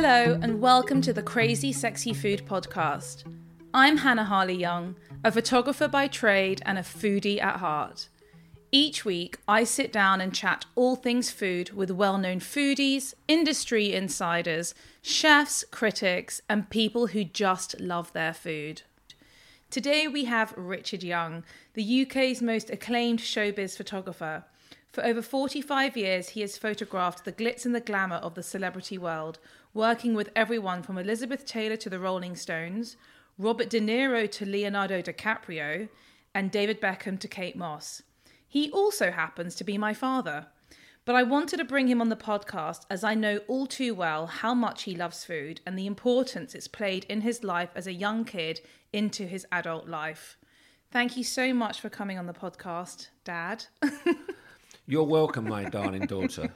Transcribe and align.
Hello, 0.00 0.38
and 0.40 0.60
welcome 0.60 1.00
to 1.00 1.12
the 1.12 1.24
Crazy 1.24 1.72
Sexy 1.72 2.14
Food 2.14 2.46
Podcast. 2.46 3.24
I'm 3.74 3.96
Hannah 3.96 4.26
Harley 4.26 4.54
Young, 4.54 4.94
a 5.24 5.32
photographer 5.32 5.88
by 5.88 6.06
trade 6.06 6.62
and 6.64 6.78
a 6.78 6.82
foodie 6.82 7.42
at 7.42 7.56
heart. 7.56 8.08
Each 8.70 9.04
week, 9.04 9.38
I 9.48 9.64
sit 9.64 9.92
down 9.92 10.20
and 10.20 10.32
chat 10.32 10.66
all 10.76 10.94
things 10.94 11.32
food 11.32 11.72
with 11.72 11.90
well 11.90 12.16
known 12.16 12.38
foodies, 12.38 13.12
industry 13.26 13.92
insiders, 13.92 14.72
chefs, 15.02 15.64
critics, 15.72 16.42
and 16.48 16.70
people 16.70 17.08
who 17.08 17.24
just 17.24 17.80
love 17.80 18.12
their 18.12 18.32
food. 18.32 18.82
Today, 19.68 20.06
we 20.06 20.26
have 20.26 20.54
Richard 20.56 21.02
Young, 21.02 21.42
the 21.74 22.02
UK's 22.02 22.40
most 22.40 22.70
acclaimed 22.70 23.18
showbiz 23.18 23.76
photographer. 23.76 24.44
For 24.92 25.04
over 25.04 25.22
45 25.22 25.96
years, 25.96 26.30
he 26.30 26.40
has 26.42 26.56
photographed 26.56 27.24
the 27.24 27.32
glitz 27.32 27.66
and 27.66 27.74
the 27.74 27.80
glamour 27.80 28.16
of 28.16 28.34
the 28.34 28.42
celebrity 28.42 28.96
world, 28.96 29.38
working 29.74 30.14
with 30.14 30.30
everyone 30.34 30.82
from 30.82 30.98
Elizabeth 30.98 31.44
Taylor 31.44 31.76
to 31.76 31.90
the 31.90 32.00
Rolling 32.00 32.36
Stones, 32.36 32.96
Robert 33.36 33.70
De 33.70 33.80
Niro 33.80 34.30
to 34.30 34.46
Leonardo 34.46 35.02
DiCaprio, 35.02 35.88
and 36.34 36.50
David 36.50 36.80
Beckham 36.80 37.18
to 37.20 37.28
Kate 37.28 37.56
Moss. 37.56 38.02
He 38.46 38.70
also 38.70 39.10
happens 39.10 39.54
to 39.56 39.64
be 39.64 39.76
my 39.76 39.92
father. 39.92 40.46
But 41.04 41.16
I 41.16 41.22
wanted 41.22 41.56
to 41.56 41.64
bring 41.64 41.88
him 41.88 42.02
on 42.02 42.10
the 42.10 42.16
podcast 42.16 42.82
as 42.90 43.02
I 43.02 43.14
know 43.14 43.38
all 43.48 43.66
too 43.66 43.94
well 43.94 44.26
how 44.26 44.54
much 44.54 44.82
he 44.82 44.94
loves 44.94 45.24
food 45.24 45.60
and 45.64 45.78
the 45.78 45.86
importance 45.86 46.54
it's 46.54 46.68
played 46.68 47.06
in 47.08 47.22
his 47.22 47.42
life 47.42 47.70
as 47.74 47.86
a 47.86 47.94
young 47.94 48.26
kid 48.26 48.60
into 48.92 49.26
his 49.26 49.46
adult 49.50 49.88
life. 49.88 50.36
Thank 50.90 51.16
you 51.16 51.24
so 51.24 51.54
much 51.54 51.80
for 51.80 51.88
coming 51.88 52.18
on 52.18 52.26
the 52.26 52.34
podcast, 52.34 53.08
Dad. 53.24 53.66
You're 54.86 55.04
welcome, 55.04 55.48
my 55.48 55.64
darling 55.64 56.06
daughter. 56.06 56.52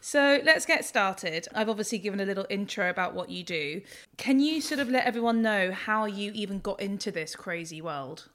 So 0.00 0.40
let's 0.44 0.64
get 0.64 0.84
started. 0.84 1.48
I've 1.54 1.68
obviously 1.68 1.98
given 1.98 2.20
a 2.20 2.24
little 2.24 2.46
intro 2.48 2.88
about 2.88 3.14
what 3.14 3.30
you 3.30 3.42
do. 3.42 3.82
Can 4.16 4.40
you 4.40 4.60
sort 4.60 4.80
of 4.80 4.88
let 4.88 5.04
everyone 5.06 5.42
know 5.42 5.72
how 5.72 6.04
you 6.06 6.30
even 6.34 6.60
got 6.60 6.80
into 6.80 7.10
this 7.10 7.34
crazy 7.34 7.82
world? 7.82 8.28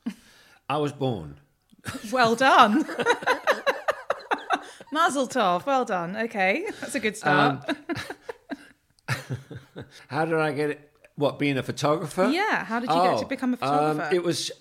I 0.69 0.77
was 0.77 0.91
born. 0.91 1.39
well 2.11 2.35
done. 2.35 2.85
Mazel 4.91 5.27
tov. 5.27 5.65
Well 5.65 5.85
done. 5.85 6.15
Okay, 6.15 6.65
that's 6.79 6.95
a 6.95 6.99
good 6.99 7.17
start. 7.17 7.67
Um, 9.07 9.15
how 10.07 10.25
did 10.25 10.35
I 10.35 10.51
get 10.51 10.69
it? 10.71 10.89
What, 11.15 11.37
being 11.39 11.57
a 11.57 11.63
photographer? 11.63 12.29
yeah, 12.31 12.63
how 12.65 12.79
did 12.79 12.89
you 12.89 12.95
get 12.95 13.17
to 13.19 13.25
Oh, 13.25 13.27
become 13.27 13.51
a 13.51 13.53
um, 13.53 13.57
photographer? 13.97 14.15
it 14.15 14.23
was 14.23 14.51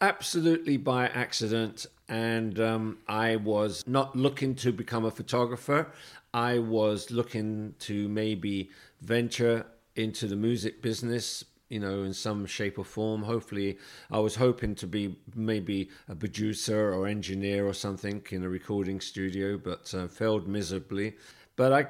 absolutely 0.00 0.76
by 0.78 1.06
accident, 1.08 1.86
and 2.08 2.58
um, 2.60 2.98
I 3.08 3.36
was 3.36 3.84
not 3.86 4.16
looking 4.16 4.54
to 4.56 4.72
become 4.72 5.04
a 5.04 5.10
photographer. 5.10 5.88
I 6.36 6.58
was 6.58 7.10
looking 7.10 7.76
to 7.78 8.10
maybe 8.10 8.68
venture 9.00 9.64
into 9.94 10.26
the 10.26 10.36
music 10.36 10.82
business, 10.82 11.42
you 11.70 11.80
know, 11.80 12.02
in 12.02 12.12
some 12.12 12.44
shape 12.44 12.78
or 12.78 12.84
form. 12.84 13.22
Hopefully, 13.22 13.78
I 14.10 14.18
was 14.18 14.36
hoping 14.36 14.74
to 14.74 14.86
be 14.86 15.16
maybe 15.34 15.88
a 16.10 16.14
producer 16.14 16.92
or 16.92 17.06
engineer 17.06 17.66
or 17.66 17.72
something 17.72 18.22
in 18.28 18.44
a 18.44 18.50
recording 18.50 19.00
studio, 19.00 19.56
but 19.56 19.94
uh, 19.94 20.08
failed 20.08 20.46
miserably. 20.46 21.16
But 21.56 21.72
I, 21.72 21.86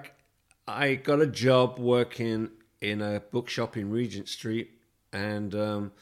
I 0.69 0.95
got 0.95 1.21
a 1.21 1.27
job 1.27 1.81
working 1.81 2.51
in 2.81 3.03
a 3.03 3.19
bookshop 3.33 3.77
in 3.77 3.91
Regent 3.91 4.29
Street, 4.29 4.71
and 5.13 5.57
um, 5.57 5.93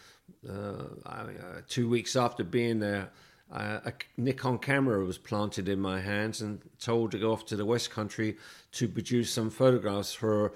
uh, 0.47 0.85
I, 1.07 1.21
uh, 1.21 1.61
two 1.67 1.89
weeks 1.89 2.15
after 2.15 2.45
being 2.45 2.79
there, 2.79 3.09
uh, 3.53 3.81
a 3.85 3.93
Nikon 4.17 4.59
camera 4.59 5.05
was 5.05 5.19
planted 5.19 5.69
in 5.69 5.81
my 5.81 6.01
hands 6.01 6.41
and 6.41 6.61
told 6.81 7.11
to 7.13 7.19
go 7.19 7.33
off 7.33 7.47
to 7.47 7.57
the 7.57 7.65
West 7.65 7.91
Country 7.91 8.37
to 8.73 8.89
produce 8.89 9.31
some 9.31 9.51
photographs 9.51 10.13
for 10.13 10.53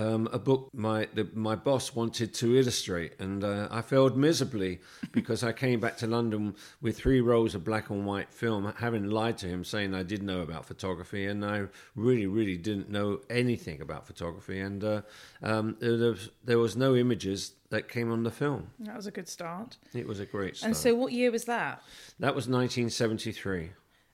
um, 0.00 0.28
a 0.32 0.38
book 0.38 0.70
my 0.72 1.08
the, 1.14 1.28
my 1.34 1.54
boss 1.54 1.94
wanted 1.94 2.32
to 2.34 2.56
illustrate, 2.56 3.20
and 3.20 3.44
uh, 3.44 3.68
I 3.70 3.82
failed 3.82 4.16
miserably 4.16 4.80
because 5.12 5.44
I 5.44 5.52
came 5.52 5.80
back 5.80 5.96
to 5.98 6.06
London 6.06 6.54
with 6.80 6.96
three 6.96 7.20
rolls 7.20 7.54
of 7.54 7.64
black 7.64 7.90
and 7.90 8.06
white 8.06 8.32
film, 8.32 8.72
having 8.78 9.10
lied 9.10 9.36
to 9.38 9.46
him, 9.46 9.64
saying 9.64 9.94
I 9.94 10.02
did 10.02 10.22
know 10.22 10.40
about 10.40 10.64
photography, 10.64 11.26
and 11.26 11.44
I 11.44 11.66
really, 11.94 12.26
really 12.26 12.56
didn't 12.56 12.90
know 12.90 13.20
anything 13.28 13.80
about 13.80 14.06
photography, 14.06 14.60
and 14.60 14.82
uh, 14.82 15.02
um, 15.42 15.76
there, 15.80 16.10
was, 16.10 16.30
there 16.44 16.58
was 16.58 16.76
no 16.76 16.96
images 16.96 17.52
that 17.68 17.88
came 17.88 18.10
on 18.10 18.22
the 18.22 18.30
film. 18.30 18.70
that 18.80 18.96
was 18.96 19.06
a 19.06 19.12
good 19.12 19.28
start. 19.28 19.76
It 19.92 20.06
was 20.06 20.18
a 20.18 20.26
great 20.26 20.56
start. 20.56 20.68
And 20.68 20.76
so, 20.76 20.94
what 20.94 21.12
year 21.12 21.30
was 21.30 21.44
that? 21.44 21.82
that 22.18 22.34
was 22.34 22.48
1973. 22.48 23.70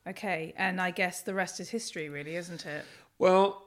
Okay, 0.08 0.54
and 0.56 0.80
I 0.80 0.90
guess 0.90 1.22
the 1.22 1.34
rest 1.34 1.58
is 1.58 1.68
history, 1.68 2.08
really, 2.08 2.36
isn't 2.36 2.64
it? 2.64 2.84
Well, 3.18 3.65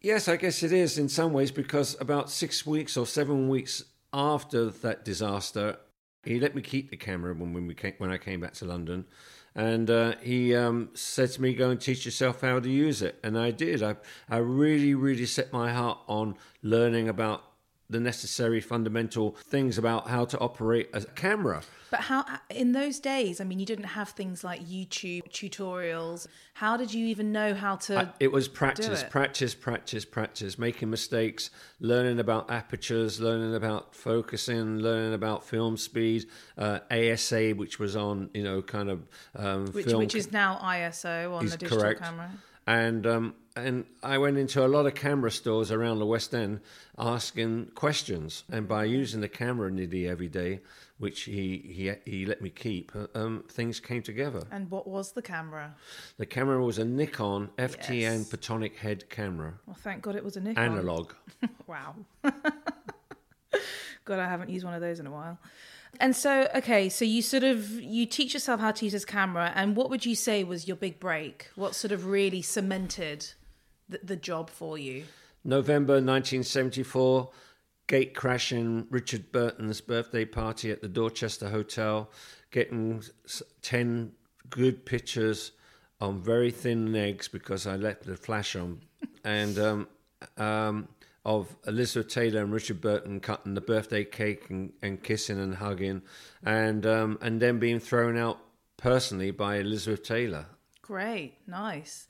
yes, 0.00 0.28
I 0.28 0.36
guess 0.36 0.62
it 0.62 0.72
is 0.72 0.98
in 0.98 1.08
some 1.08 1.32
ways 1.32 1.50
because 1.50 1.96
about 2.00 2.30
six 2.30 2.66
weeks 2.66 2.96
or 2.96 3.06
seven 3.06 3.48
weeks 3.48 3.84
after 4.12 4.66
that 4.66 5.04
disaster, 5.04 5.76
he 6.24 6.40
let 6.40 6.54
me 6.54 6.62
keep 6.62 6.90
the 6.90 6.96
camera 6.96 7.34
when, 7.34 7.52
when 7.52 7.66
we 7.66 7.74
came, 7.74 7.94
when 7.98 8.10
I 8.10 8.18
came 8.18 8.40
back 8.40 8.54
to 8.54 8.64
London, 8.64 9.06
and 9.54 9.90
uh, 9.90 10.14
he 10.22 10.54
um, 10.54 10.90
said 10.94 11.30
to 11.32 11.42
me, 11.42 11.54
"Go 11.54 11.70
and 11.70 11.80
teach 11.80 12.04
yourself 12.04 12.40
how 12.42 12.60
to 12.60 12.70
use 12.70 13.02
it," 13.02 13.18
and 13.22 13.38
I 13.38 13.50
did. 13.50 13.82
I 13.82 13.96
I 14.28 14.38
really 14.38 14.94
really 14.94 15.26
set 15.26 15.52
my 15.52 15.72
heart 15.72 15.98
on 16.08 16.36
learning 16.62 17.08
about 17.08 17.44
the 17.90 18.00
necessary 18.00 18.60
fundamental 18.60 19.36
things 19.48 19.76
about 19.76 20.08
how 20.08 20.24
to 20.24 20.38
operate 20.38 20.88
a 20.92 21.04
camera. 21.04 21.62
But 21.90 22.00
how, 22.00 22.24
in 22.50 22.70
those 22.70 23.00
days, 23.00 23.40
I 23.40 23.44
mean, 23.44 23.58
you 23.58 23.66
didn't 23.66 23.84
have 23.84 24.10
things 24.10 24.44
like 24.44 24.64
YouTube 24.64 25.28
tutorials. 25.30 26.28
How 26.54 26.76
did 26.76 26.94
you 26.94 27.06
even 27.06 27.32
know 27.32 27.52
how 27.52 27.76
to? 27.76 28.14
It 28.20 28.30
was 28.30 28.46
practice, 28.46 29.02
it. 29.02 29.10
practice, 29.10 29.56
practice, 29.56 30.04
practice, 30.04 30.56
making 30.56 30.88
mistakes, 30.88 31.50
learning 31.80 32.20
about 32.20 32.48
apertures, 32.48 33.20
learning 33.20 33.56
about 33.56 33.92
focusing, 33.94 34.78
learning 34.78 35.14
about 35.14 35.44
film 35.44 35.76
speed, 35.76 36.26
uh, 36.56 36.78
ASA, 36.92 37.50
which 37.50 37.80
was 37.80 37.96
on, 37.96 38.30
you 38.34 38.44
know, 38.44 38.62
kind 38.62 38.88
of 38.88 39.08
um, 39.34 39.66
which, 39.72 39.86
film. 39.86 39.98
which 39.98 40.14
is 40.14 40.30
now 40.30 40.60
ISO 40.62 41.34
on 41.34 41.46
the 41.46 41.56
digital 41.56 41.78
correct. 41.78 42.00
camera. 42.00 42.30
And 42.68 43.04
um, 43.04 43.34
and 43.60 43.84
I 44.02 44.18
went 44.18 44.36
into 44.38 44.64
a 44.64 44.68
lot 44.68 44.86
of 44.86 44.94
camera 44.94 45.30
stores 45.30 45.70
around 45.70 45.98
the 45.98 46.06
West 46.06 46.34
End 46.34 46.60
asking 46.98 47.66
questions, 47.74 48.44
and 48.50 48.66
by 48.68 48.84
using 48.84 49.20
the 49.20 49.28
camera 49.28 49.70
nearly 49.70 50.08
every 50.08 50.28
day, 50.28 50.60
which 50.98 51.22
he 51.22 51.58
he 51.58 51.92
he 52.10 52.26
let 52.26 52.42
me 52.42 52.50
keep, 52.50 52.92
um, 53.14 53.44
things 53.48 53.80
came 53.80 54.02
together. 54.02 54.42
And 54.50 54.70
what 54.70 54.86
was 54.86 55.12
the 55.12 55.22
camera? 55.22 55.74
The 56.18 56.26
camera 56.26 56.62
was 56.64 56.78
a 56.78 56.84
Nikon 56.84 57.50
FTN 57.58 57.88
Yes. 58.00 58.30
Photomic 58.30 58.76
head 58.76 59.08
camera, 59.10 59.54
Well, 59.66 59.76
thank 59.78 60.02
God 60.02 60.16
it 60.16 60.24
was 60.24 60.36
a 60.36 60.40
Nikon. 60.40 60.64
analog. 60.72 61.12
Wow. 61.66 61.94
God, 64.04 64.18
I 64.18 64.28
haven't 64.28 64.50
used 64.50 64.64
one 64.64 64.74
of 64.74 64.80
those 64.80 64.98
in 64.98 65.06
a 65.06 65.10
while. 65.10 65.38
And 66.00 66.14
so, 66.16 66.48
okay, 66.54 66.88
so 66.88 67.04
you 67.04 67.20
sort 67.22 67.42
of 67.44 67.70
you 67.80 68.06
teach 68.06 68.32
yourself 68.34 68.60
how 68.60 68.70
to 68.72 68.84
use 68.84 68.92
this 68.92 69.04
camera, 69.04 69.52
and 69.54 69.76
what 69.76 69.90
would 69.90 70.06
you 70.06 70.14
say 70.14 70.42
was 70.44 70.66
your 70.68 70.76
big 70.76 70.98
break? 71.00 71.48
What 71.56 71.74
sort 71.74 71.92
of 71.92 72.06
really 72.06 72.42
cemented 72.42 73.32
the, 73.90 74.00
the 74.02 74.16
job 74.16 74.50
for 74.50 74.78
you? 74.78 75.04
November 75.44 75.94
1974, 75.94 77.30
gate 77.86 78.14
crashing 78.14 78.86
Richard 78.90 79.32
Burton's 79.32 79.80
birthday 79.80 80.24
party 80.24 80.70
at 80.70 80.82
the 80.82 80.88
Dorchester 80.88 81.48
Hotel, 81.48 82.10
getting 82.50 83.02
10 83.62 84.12
good 84.48 84.84
pictures 84.84 85.52
on 86.00 86.20
very 86.20 86.50
thin 86.50 86.92
legs 86.92 87.28
because 87.28 87.66
I 87.66 87.76
left 87.76 88.04
the 88.04 88.16
flash 88.16 88.56
on, 88.56 88.80
and 89.24 89.58
um, 89.58 89.88
um, 90.36 90.88
of 91.24 91.54
Elizabeth 91.66 92.12
Taylor 92.12 92.42
and 92.42 92.52
Richard 92.52 92.80
Burton 92.80 93.20
cutting 93.20 93.54
the 93.54 93.60
birthday 93.60 94.04
cake 94.04 94.48
and, 94.48 94.72
and 94.82 95.02
kissing 95.02 95.38
and 95.38 95.56
hugging, 95.56 96.02
and 96.42 96.86
um, 96.86 97.18
and 97.20 97.40
then 97.40 97.58
being 97.58 97.80
thrown 97.80 98.16
out 98.16 98.38
personally 98.76 99.30
by 99.30 99.56
Elizabeth 99.56 100.02
Taylor. 100.02 100.46
Great, 100.80 101.34
nice. 101.46 102.08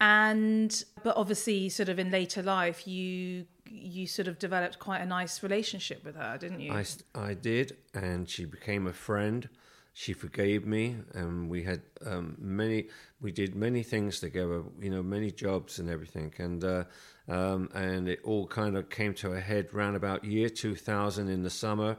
And 0.00 0.84
but 1.02 1.16
obviously, 1.16 1.68
sort 1.68 1.88
of 1.88 1.98
in 1.98 2.10
later 2.10 2.42
life, 2.42 2.86
you 2.86 3.46
you 3.70 4.06
sort 4.06 4.28
of 4.28 4.38
developed 4.38 4.78
quite 4.78 5.00
a 5.00 5.06
nice 5.06 5.42
relationship 5.42 6.04
with 6.04 6.16
her, 6.16 6.38
didn't 6.38 6.60
you? 6.60 6.72
i, 6.72 6.84
I 7.14 7.34
did, 7.34 7.76
and 7.94 8.28
she 8.28 8.44
became 8.44 8.86
a 8.86 8.92
friend. 8.92 9.48
She 9.92 10.12
forgave 10.12 10.64
me, 10.64 10.96
and 11.14 11.50
we 11.50 11.64
had 11.64 11.82
um, 12.06 12.36
many. 12.38 12.86
We 13.20 13.32
did 13.32 13.56
many 13.56 13.82
things 13.82 14.20
together, 14.20 14.62
you 14.80 14.90
know, 14.90 15.02
many 15.02 15.32
jobs 15.32 15.80
and 15.80 15.90
everything, 15.90 16.32
and 16.38 16.62
uh, 16.62 16.84
um, 17.28 17.68
and 17.74 18.08
it 18.08 18.20
all 18.22 18.46
kind 18.46 18.76
of 18.76 18.88
came 18.90 19.12
to 19.14 19.32
a 19.32 19.40
head 19.40 19.74
round 19.74 19.96
about 19.96 20.24
year 20.24 20.48
two 20.48 20.76
thousand 20.76 21.28
in 21.28 21.42
the 21.42 21.50
summer, 21.50 21.96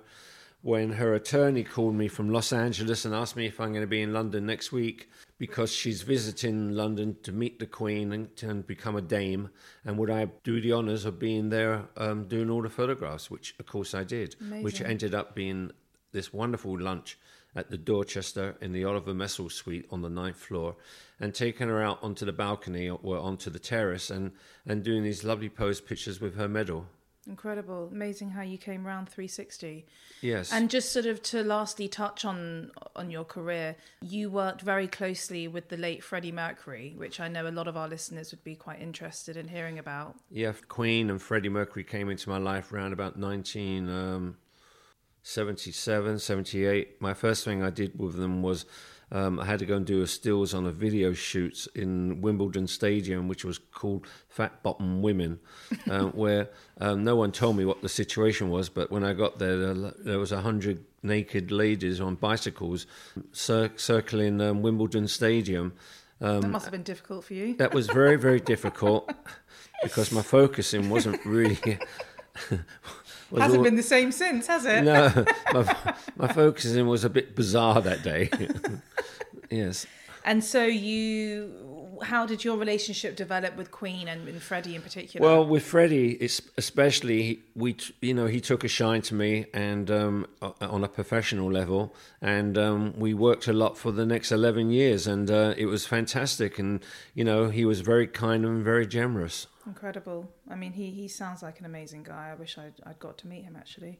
when 0.62 0.94
her 0.94 1.14
attorney 1.14 1.64
called 1.64 1.96
me 1.96 2.08
from 2.08 2.30
Los 2.30 2.52
Angeles 2.52 3.06
and 3.06 3.16
asked 3.16 3.36
me 3.36 3.46
if 3.46 3.60
I'm 3.60 3.72
going 3.72 3.84
to 3.84 3.88
be 3.88 4.02
in 4.02 4.12
London 4.12 4.46
next 4.46 4.72
week 4.72 5.10
because 5.38 5.74
she's 5.74 6.02
visiting 6.02 6.72
London 6.72 7.16
to 7.24 7.32
meet 7.32 7.60
the 7.60 7.66
Queen 7.66 8.12
and, 8.12 8.30
and 8.44 8.68
become 8.68 8.98
a 8.98 9.02
dame. 9.02 9.50
And 9.86 9.98
would 9.98 10.10
I 10.10 10.28
do 10.44 10.60
the 10.60 10.74
honours 10.74 11.06
of 11.06 11.18
being 11.18 11.50
there 11.50 11.86
um, 11.96 12.26
doing 12.26 12.50
all 12.50 12.62
the 12.62 12.70
photographs, 12.70 13.32
which 13.32 13.56
of 13.58 13.66
course 13.68 13.94
I 13.94 14.04
did, 14.04 14.36
which 14.64 14.82
ended 14.82 15.16
up 15.16 15.34
being 15.34 15.72
this 16.12 16.34
wonderful 16.34 16.78
lunch 16.78 17.18
at 17.56 17.70
the 17.70 17.78
Dorchester 17.78 18.56
in 18.62 18.74
the 18.74 18.84
Oliver 18.84 19.14
Messel 19.14 19.50
suite 19.50 19.86
on 19.90 20.02
the 20.02 20.10
ninth 20.10 20.38
floor 20.38 20.76
and 21.20 21.34
taking 21.34 21.68
her 21.68 21.82
out 21.82 22.00
onto 22.04 22.26
the 22.26 22.34
balcony 22.34 22.90
or 22.90 23.18
onto 23.18 23.50
the 23.50 23.60
terrace 23.60 24.10
and, 24.10 24.32
and 24.66 24.84
doing 24.84 25.04
these 25.04 25.24
lovely 25.24 25.50
pose 25.50 25.82
pictures 25.82 26.20
with 26.20 26.36
her 26.36 26.48
medal. 26.48 26.86
Incredible. 27.28 27.90
Amazing 27.92 28.32
how 28.32 28.42
you 28.42 28.58
came 28.58 28.88
round 28.88 29.10
360. 29.10 29.86
Yes. 30.22 30.52
And 30.52 30.70
just 30.70 30.92
sort 30.92 31.06
of 31.06 31.22
to 31.24 31.44
lastly 31.44 31.88
touch 31.88 32.26
on 32.26 32.72
on 32.96 33.12
your 33.12 33.26
career, 33.26 33.76
you 34.02 34.30
worked 34.30 34.62
very 34.62 34.88
closely 34.88 35.48
with 35.48 35.70
the 35.70 35.78
late 35.78 36.04
Freddie 36.04 36.32
Mercury, 36.32 36.94
which 36.98 37.20
I 37.20 37.28
know 37.28 37.48
a 37.48 37.52
lot 37.52 37.68
of 37.68 37.78
our 37.78 37.88
listeners 37.88 38.32
would 38.32 38.44
be 38.44 38.56
quite 38.56 38.82
interested 38.82 39.38
in 39.38 39.48
hearing 39.48 39.78
about. 39.78 40.16
Yeah, 40.32 40.54
Queen 40.68 41.10
and 41.10 41.22
Freddie 41.22 41.50
Mercury 41.50 41.84
came 41.84 42.10
into 42.10 42.30
my 42.30 42.38
life 42.38 42.74
around 42.74 42.94
about 42.94 43.18
1977, 43.18 46.12
um, 46.12 46.20
78. 46.20 47.02
My 47.02 47.14
first 47.14 47.44
thing 47.44 47.62
I 47.62 47.70
did 47.70 48.00
with 48.00 48.16
them 48.16 48.42
was 48.42 48.66
um, 49.12 49.40
I 49.40 49.46
had 49.46 49.60
to 49.60 49.66
go 49.66 49.76
and 49.76 49.86
do 49.86 50.02
a 50.02 50.08
stills 50.08 50.54
on 50.54 50.66
a 50.66 50.72
video 50.72 51.14
shoot 51.14 51.68
in 51.74 52.22
Wimbledon 52.22 52.68
Stadium, 52.68 53.28
which 53.28 53.44
was 53.44 53.58
called 53.58 54.06
Fat 54.28 54.62
Bottom 54.62 55.02
Women, 55.02 55.40
uh, 55.90 56.04
where 56.14 56.50
um, 56.80 57.04
no 57.04 57.16
one 57.16 57.32
told 57.32 57.58
me 57.58 57.66
what 57.66 57.82
the 57.82 57.90
situation 57.90 58.50
was. 58.50 58.70
But 58.70 58.92
when 58.92 59.04
I 59.04 59.14
got 59.14 59.40
there, 59.40 59.74
there, 59.74 59.94
there 59.98 60.20
was 60.20 60.32
a 60.32 60.42
hundred 60.42 60.86
naked 61.02 61.52
ladies 61.52 62.00
on 62.00 62.16
bicycles 62.16 62.86
cir- 63.32 63.72
circling 63.78 64.42
um, 64.42 64.62
Wimbledon 64.62 65.08
Stadium. 65.08 65.74
Um, 66.22 66.42
that 66.42 66.50
must 66.50 66.66
have 66.66 66.72
been 66.72 66.84
difficult 66.84 67.26
for 67.26 67.34
you. 67.34 67.56
That 67.56 67.74
was 67.74 67.88
very, 67.88 68.18
very 68.18 68.40
difficult 68.54 69.12
because 69.82 70.12
my 70.12 70.22
focusing 70.22 70.90
wasn't 70.90 71.26
really. 71.26 71.58
Hasn't 73.38 73.60
all, 73.60 73.64
been 73.64 73.76
the 73.76 73.84
same 73.84 74.12
since, 74.12 74.48
has 74.48 74.66
it? 74.66 74.84
No, 74.84 75.26
my, 75.54 75.96
my 76.16 76.28
focusing 76.28 76.88
was 76.88 77.04
a 77.04 77.10
bit 77.10 77.36
bizarre 77.36 77.82
that 77.82 78.04
day. 78.04 78.30
yes. 79.50 79.86
And 80.26 80.44
so 80.44 80.66
you, 80.66 81.98
how 82.04 82.26
did 82.26 82.44
your 82.44 82.58
relationship 82.58 83.16
develop 83.16 83.56
with 83.56 83.72
Queen 83.72 84.08
and, 84.08 84.28
and 84.28 84.42
Freddie 84.42 84.76
in 84.76 84.82
particular? 84.82 85.26
Well, 85.26 85.46
with 85.46 85.64
Freddie, 85.64 86.18
especially 86.58 87.40
we, 87.56 87.78
you 88.02 88.14
know, 88.14 88.28
he 88.28 88.42
took 88.42 88.64
a 88.64 88.68
shine 88.68 89.02
to 89.04 89.16
me, 89.16 89.46
and 89.54 89.90
um, 89.90 90.28
on 90.62 90.84
a 90.84 90.88
professional 90.88 91.52
level, 91.52 91.96
and 92.22 92.58
um, 92.58 92.94
we 92.98 93.14
worked 93.14 93.48
a 93.48 93.54
lot 93.54 93.78
for 93.78 93.92
the 93.92 94.06
next 94.06 94.32
eleven 94.32 94.70
years, 94.70 95.08
and 95.08 95.32
uh, 95.32 95.54
it 95.58 95.66
was 95.68 95.86
fantastic. 95.86 96.60
And 96.60 96.84
you 97.14 97.24
know, 97.24 97.50
he 97.50 97.66
was 97.66 97.82
very 97.82 98.08
kind 98.08 98.46
and 98.46 98.64
very 98.64 98.86
generous. 98.86 99.48
Incredible. 99.70 100.28
I 100.50 100.56
mean, 100.56 100.74
he 100.74 100.90
he 100.90 101.08
sounds 101.08 101.44
like 101.44 101.60
an 101.60 101.66
amazing 101.68 102.02
guy. 102.02 102.32
I 102.32 102.34
wish 102.34 102.58
I'd, 102.58 102.74
I'd 102.88 102.98
got 102.98 103.20
to 103.20 103.28
meet 103.28 103.44
him 103.44 103.56
actually. 103.56 104.00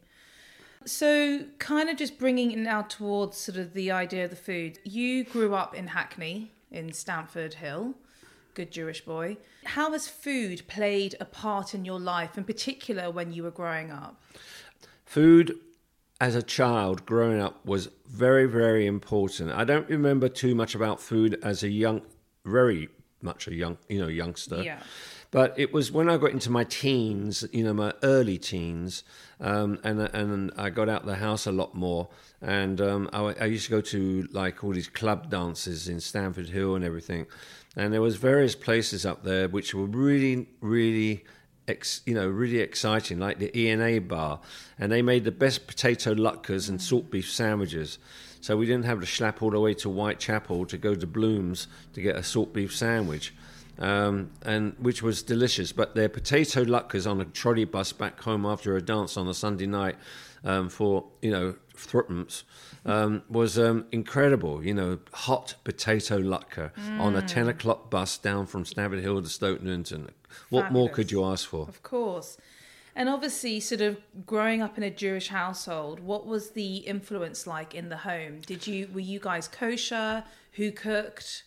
So, 0.84 1.46
kind 1.60 1.90
of 1.90 1.98
just 1.98 2.18
bringing 2.18 2.52
it 2.52 2.58
now 2.58 2.82
towards 2.82 3.38
sort 3.38 3.60
of 3.60 3.74
the 3.74 3.92
idea 3.92 4.24
of 4.24 4.32
the 4.32 4.36
food. 4.36 4.80
You 4.84 5.26
grew 5.26 5.54
up 5.54 5.76
in 5.76 5.88
Hackney, 5.88 6.52
in 6.72 6.92
Stamford 6.92 7.54
Hill, 7.56 7.94
good 8.56 8.72
Jewish 8.72 9.06
boy. 9.06 9.38
How 9.64 9.92
has 9.92 10.08
food 10.08 10.64
played 10.68 11.16
a 11.20 11.26
part 11.26 11.76
in 11.76 11.86
your 11.86 12.00
life, 12.00 12.36
in 12.36 12.46
particular 12.46 13.12
when 13.12 13.32
you 13.32 13.44
were 13.44 13.52
growing 13.52 13.92
up? 13.92 14.20
Food 15.06 15.56
as 16.20 16.34
a 16.34 16.42
child 16.42 17.06
growing 17.06 17.40
up 17.40 17.64
was 17.64 17.90
very, 18.08 18.46
very 18.46 18.88
important. 18.88 19.52
I 19.52 19.66
don't 19.66 19.88
remember 19.88 20.30
too 20.30 20.56
much 20.56 20.74
about 20.74 21.00
food 21.00 21.40
as 21.44 21.62
a 21.62 21.70
young, 21.70 22.02
very 22.44 22.90
much 23.22 23.48
a 23.48 23.54
young, 23.54 23.78
you 23.88 24.00
know, 24.00 24.08
youngster. 24.08 24.64
Yeah. 24.64 24.80
But 25.32 25.54
it 25.58 25.72
was 25.72 25.92
when 25.92 26.10
I 26.10 26.18
got 26.18 26.32
into 26.32 26.50
my 26.50 26.64
teens, 26.64 27.46
you 27.52 27.64
know, 27.64 27.74
my 27.74 27.94
early 28.02 28.40
teens, 28.40 29.04
um, 29.40 29.80
and 29.84 30.00
and 30.02 30.52
I 30.58 30.72
got 30.72 30.90
out 30.90 31.02
of 31.02 31.08
the 31.08 31.16
house 31.16 31.46
a 31.46 31.52
lot 31.52 31.76
more. 31.76 32.10
And 32.42 32.82
um, 32.82 33.10
I, 33.14 33.36
I, 33.40 33.46
used 33.46 33.66
to 33.66 33.72
go 33.72 33.82
to 33.82 34.28
like 34.32 34.64
all 34.64 34.72
these 34.72 34.88
club 34.88 35.30
dances 35.30 35.88
in 35.88 36.00
Stamford 36.00 36.50
Hill 36.50 36.74
and 36.74 36.86
everything. 36.86 37.28
And 37.76 37.94
there 37.94 38.02
was 38.02 38.16
various 38.16 38.56
places 38.56 39.06
up 39.06 39.24
there 39.24 39.50
which 39.50 39.76
were 39.76 39.86
really, 39.86 40.48
really 40.62 41.26
Ex, 41.70 42.02
you 42.08 42.16
know, 42.16 42.28
really 42.28 42.58
exciting, 42.58 43.20
like 43.20 43.38
the 43.38 43.56
E&A 43.56 44.00
bar, 44.00 44.40
and 44.80 44.92
they 44.92 45.04
made 45.04 45.24
the 45.24 45.32
best 45.32 45.68
potato 45.68 46.16
latkes 46.16 46.68
and 46.68 46.82
salt 46.82 47.12
beef 47.12 47.32
sandwiches. 47.32 48.00
So 48.42 48.58
we 48.58 48.66
didn't 48.66 48.86
have 48.86 49.02
to 49.02 49.06
schlap 49.06 49.44
all 49.44 49.52
the 49.52 49.60
way 49.60 49.76
to 49.76 49.90
Whitechapel 49.90 50.66
to 50.66 50.78
go 50.80 50.96
to 50.96 51.06
Bloom's 51.06 51.68
to 51.94 52.02
get 52.02 52.16
a 52.16 52.24
salt 52.24 52.54
beef 52.54 52.76
sandwich 52.76 53.36
um, 53.80 54.32
and 54.44 54.76
which 54.80 55.02
was 55.02 55.24
delicious. 55.24 55.72
But 55.72 55.96
their 55.96 56.10
potato 56.10 56.64
latkes 56.64 57.10
on 57.10 57.20
a 57.22 57.26
trolley 57.26 57.66
bus 57.66 57.92
back 57.94 58.22
home 58.22 58.46
after 58.46 58.76
a 58.76 58.82
dance 58.82 59.18
on 59.18 59.28
a 59.28 59.34
Sunday 59.34 59.66
night 59.66 59.96
um, 60.44 60.70
for 60.70 61.06
you 61.22 61.32
know 61.32 61.56
threepence 61.76 62.44
um, 62.86 63.24
was 63.30 63.58
um, 63.58 63.86
incredible. 63.92 64.64
You 64.64 64.74
know, 64.74 65.00
hot 65.14 65.56
potato 65.64 66.20
latke 66.20 66.72
mm. 66.74 67.00
on 67.00 67.16
a 67.16 67.22
ten 67.22 67.46
mm. 67.46 67.50
o'clock 67.50 67.90
bus 67.90 68.18
down 68.18 68.46
from 68.46 68.66
Stamford 68.66 69.02
Hill 69.02 69.22
to 69.22 69.30
Stoke 69.30 69.62
Newington. 69.62 70.10
What 70.50 70.64
Fabulous. 70.64 70.74
more 70.74 70.90
could 70.90 71.12
you 71.12 71.26
ask 71.26 71.48
for? 71.48 71.68
Of 71.68 71.82
course. 71.82 72.38
And 72.96 73.08
obviously, 73.08 73.62
sort 73.62 73.82
of 73.82 73.98
growing 74.26 74.62
up 74.62 74.78
in 74.78 74.84
a 74.84 74.90
Jewish 74.90 75.30
household, 75.30 76.02
what 76.02 76.26
was 76.26 76.52
the 76.52 76.78
influence 76.78 77.48
like 77.48 77.74
in 77.74 77.88
the 77.88 77.98
home? 77.98 78.42
Did 78.46 78.68
you 78.68 78.90
were 78.94 79.00
you 79.00 79.20
guys 79.20 79.48
kosher? 79.48 80.24
Who 80.54 80.72
cooked? 80.72 81.44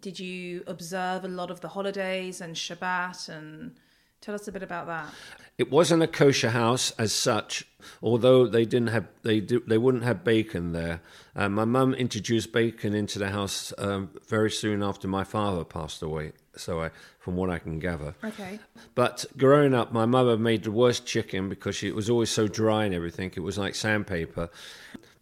Did 0.00 0.18
you 0.18 0.62
observe 0.66 1.24
a 1.24 1.28
lot 1.28 1.50
of 1.50 1.60
the 1.60 1.68
holidays 1.68 2.40
and 2.40 2.54
Shabbat 2.54 3.28
and 3.28 3.72
tell 4.20 4.34
us 4.34 4.48
a 4.48 4.52
bit 4.52 4.62
about 4.62 4.86
that? 4.86 5.12
It 5.56 5.70
wasn't 5.70 6.02
a 6.02 6.08
kosher 6.08 6.50
house 6.50 6.90
as 6.98 7.12
such, 7.12 7.64
although 8.02 8.46
they 8.46 8.64
didn't 8.64 8.88
have 8.88 9.06
they 9.22 9.40
do, 9.40 9.62
they 9.66 9.78
wouldn't 9.78 10.02
have 10.02 10.24
bacon 10.24 10.72
there. 10.72 11.00
Uh, 11.36 11.48
my 11.48 11.64
mum 11.64 11.94
introduced 11.94 12.52
bacon 12.52 12.94
into 12.94 13.18
the 13.18 13.30
house 13.30 13.72
um, 13.78 14.10
very 14.28 14.50
soon 14.50 14.82
after 14.82 15.06
my 15.06 15.22
father 15.22 15.64
passed 15.64 16.02
away. 16.02 16.32
So 16.56 16.82
I, 16.82 16.90
from 17.18 17.36
what 17.36 17.50
I 17.50 17.58
can 17.58 17.78
gather. 17.78 18.14
Okay. 18.22 18.60
But 18.94 19.26
growing 19.36 19.74
up, 19.74 19.92
my 19.92 20.06
mother 20.06 20.36
made 20.36 20.64
the 20.64 20.70
worst 20.70 21.04
chicken 21.06 21.48
because 21.48 21.76
she, 21.76 21.88
it 21.88 21.94
was 21.94 22.08
always 22.08 22.30
so 22.30 22.46
dry 22.46 22.84
and 22.84 22.94
everything. 22.94 23.32
It 23.34 23.40
was 23.40 23.58
like 23.58 23.74
sandpaper. 23.74 24.50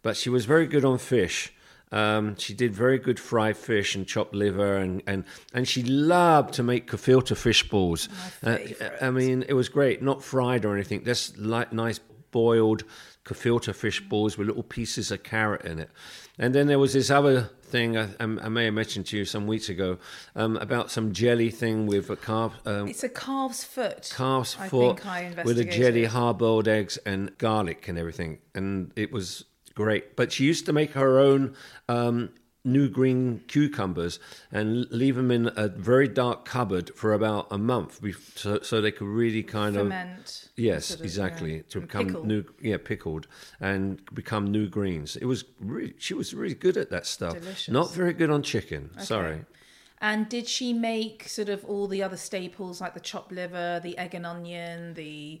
But 0.03 0.15
she 0.17 0.29
was 0.29 0.45
very 0.45 0.67
good 0.67 0.85
on 0.85 0.97
fish. 0.99 1.51
Um, 1.93 2.35
she 2.37 2.53
did 2.53 2.73
very 2.73 2.97
good 2.97 3.19
fried 3.19 3.55
fish 3.55 3.95
and 3.95 4.07
chopped 4.07 4.33
liver, 4.33 4.77
and, 4.77 5.03
and, 5.05 5.23
and 5.53 5.67
she 5.67 5.83
loved 5.83 6.55
to 6.55 6.63
make 6.63 6.89
gefilte 6.89 7.37
fish 7.37 7.69
balls. 7.69 8.09
Uh, 8.43 8.57
I 8.99 9.11
mean, 9.11 9.45
it 9.47 9.53
was 9.53 9.69
great, 9.69 10.01
not 10.01 10.23
fried 10.23 10.65
or 10.65 10.73
anything, 10.73 11.05
just 11.05 11.37
like 11.37 11.71
nice 11.71 11.99
boiled 12.31 12.83
gefilte 13.25 13.73
fish 13.75 14.01
balls 14.01 14.37
with 14.37 14.47
little 14.47 14.63
pieces 14.63 15.11
of 15.11 15.23
carrot 15.23 15.61
in 15.65 15.79
it. 15.79 15.89
And 16.39 16.53
then 16.53 16.67
there 16.67 16.79
was 16.79 16.93
this 16.93 17.11
other 17.11 17.51
thing 17.61 17.95
I, 17.95 18.09
I 18.19 18.25
may 18.25 18.65
have 18.65 18.73
mentioned 18.73 19.05
to 19.07 19.17
you 19.17 19.25
some 19.25 19.45
weeks 19.45 19.69
ago 19.69 19.97
um, 20.35 20.57
about 20.57 20.89
some 20.91 21.13
jelly 21.13 21.51
thing 21.51 21.85
with 21.85 22.09
a 22.09 22.15
calf. 22.15 22.53
Um, 22.65 22.87
it's 22.87 23.03
a 23.03 23.09
calf's 23.09 23.63
foot. 23.63 24.11
Calf's 24.15 24.55
foot 24.55 24.99
with 25.45 25.59
a 25.59 25.63
jelly, 25.63 26.05
hard-boiled 26.05 26.67
eggs, 26.67 26.97
and 27.05 27.37
garlic 27.37 27.87
and 27.87 27.97
everything. 27.99 28.39
And 28.55 28.91
it 28.95 29.11
was 29.11 29.45
great. 29.75 30.15
But 30.15 30.31
she 30.31 30.45
used 30.45 30.65
to 30.65 30.73
make 30.73 30.91
her 30.91 31.19
own 31.19 31.55
um, 31.89 32.29
new 32.65 32.87
green 32.87 33.41
cucumbers 33.47 34.19
and 34.51 34.89
leave 34.89 35.15
them 35.15 35.31
in 35.31 35.51
a 35.55 35.67
very 35.67 36.07
dark 36.07 36.45
cupboard 36.45 36.91
for 36.95 37.13
about 37.13 37.47
a 37.51 37.57
month, 37.57 37.99
so, 38.35 38.59
so 38.61 38.79
they 38.79 38.91
could 38.91 39.07
really 39.07 39.43
kind 39.43 39.75
Ferment, 39.75 40.49
of 40.53 40.63
yes, 40.63 40.85
sort 40.85 41.01
of, 41.01 41.05
exactly 41.05 41.55
yeah. 41.57 41.61
to 41.69 41.81
become 41.81 42.25
new, 42.25 42.45
yeah, 42.61 42.77
pickled 42.77 43.27
and 43.59 44.01
become 44.13 44.49
new 44.49 44.67
greens. 44.67 45.17
It 45.17 45.25
was 45.25 45.43
really, 45.59 45.93
she 45.97 46.13
was 46.13 46.33
really 46.33 46.55
good 46.55 46.77
at 46.77 46.89
that 46.91 47.05
stuff. 47.05 47.33
Delicious. 47.33 47.73
Not 47.73 47.93
very 47.93 48.13
good 48.13 48.29
on 48.29 48.43
chicken. 48.43 48.91
Okay. 48.95 49.03
Sorry. 49.03 49.45
And 49.99 50.27
did 50.27 50.47
she 50.47 50.73
make 50.73 51.29
sort 51.29 51.49
of 51.49 51.63
all 51.65 51.87
the 51.87 52.03
other 52.03 52.17
staples 52.17 52.81
like 52.81 52.93
the 52.93 52.99
chopped 52.99 53.31
liver, 53.31 53.79
the 53.81 53.97
egg 53.97 54.13
and 54.13 54.25
onion, 54.25 54.93
the 54.95 55.39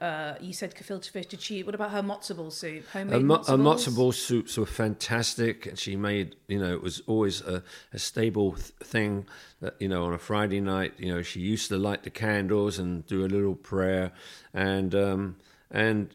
uh, 0.00 0.34
you 0.40 0.52
said 0.52 0.74
gefilte 0.74 1.08
fish. 1.08 1.26
Did 1.26 1.40
she? 1.40 1.62
What 1.62 1.74
about 1.74 1.90
her 1.90 2.02
matzo 2.02 2.36
ball 2.36 2.50
soup? 2.50 2.86
Homemade 2.88 3.20
her, 3.20 3.26
matzo, 3.26 3.48
her 3.48 3.56
matzo 3.56 3.96
ball 3.96 4.12
soups 4.12 4.56
were 4.56 4.66
fantastic, 4.66 5.66
and 5.66 5.78
she 5.78 5.96
made. 5.96 6.36
You 6.48 6.58
know, 6.58 6.72
it 6.72 6.82
was 6.82 7.02
always 7.06 7.40
a, 7.40 7.62
a 7.92 7.98
stable 7.98 8.52
th- 8.52 8.72
thing. 8.82 9.26
That 9.60 9.74
you 9.80 9.88
know, 9.88 10.04
on 10.04 10.12
a 10.12 10.18
Friday 10.18 10.60
night, 10.60 10.94
you 10.98 11.12
know, 11.12 11.22
she 11.22 11.40
used 11.40 11.68
to 11.68 11.76
light 11.76 12.02
the 12.02 12.10
candles 12.10 12.78
and 12.78 13.06
do 13.06 13.24
a 13.24 13.28
little 13.28 13.54
prayer, 13.54 14.12
and 14.52 14.94
um, 14.94 15.36
and 15.70 16.14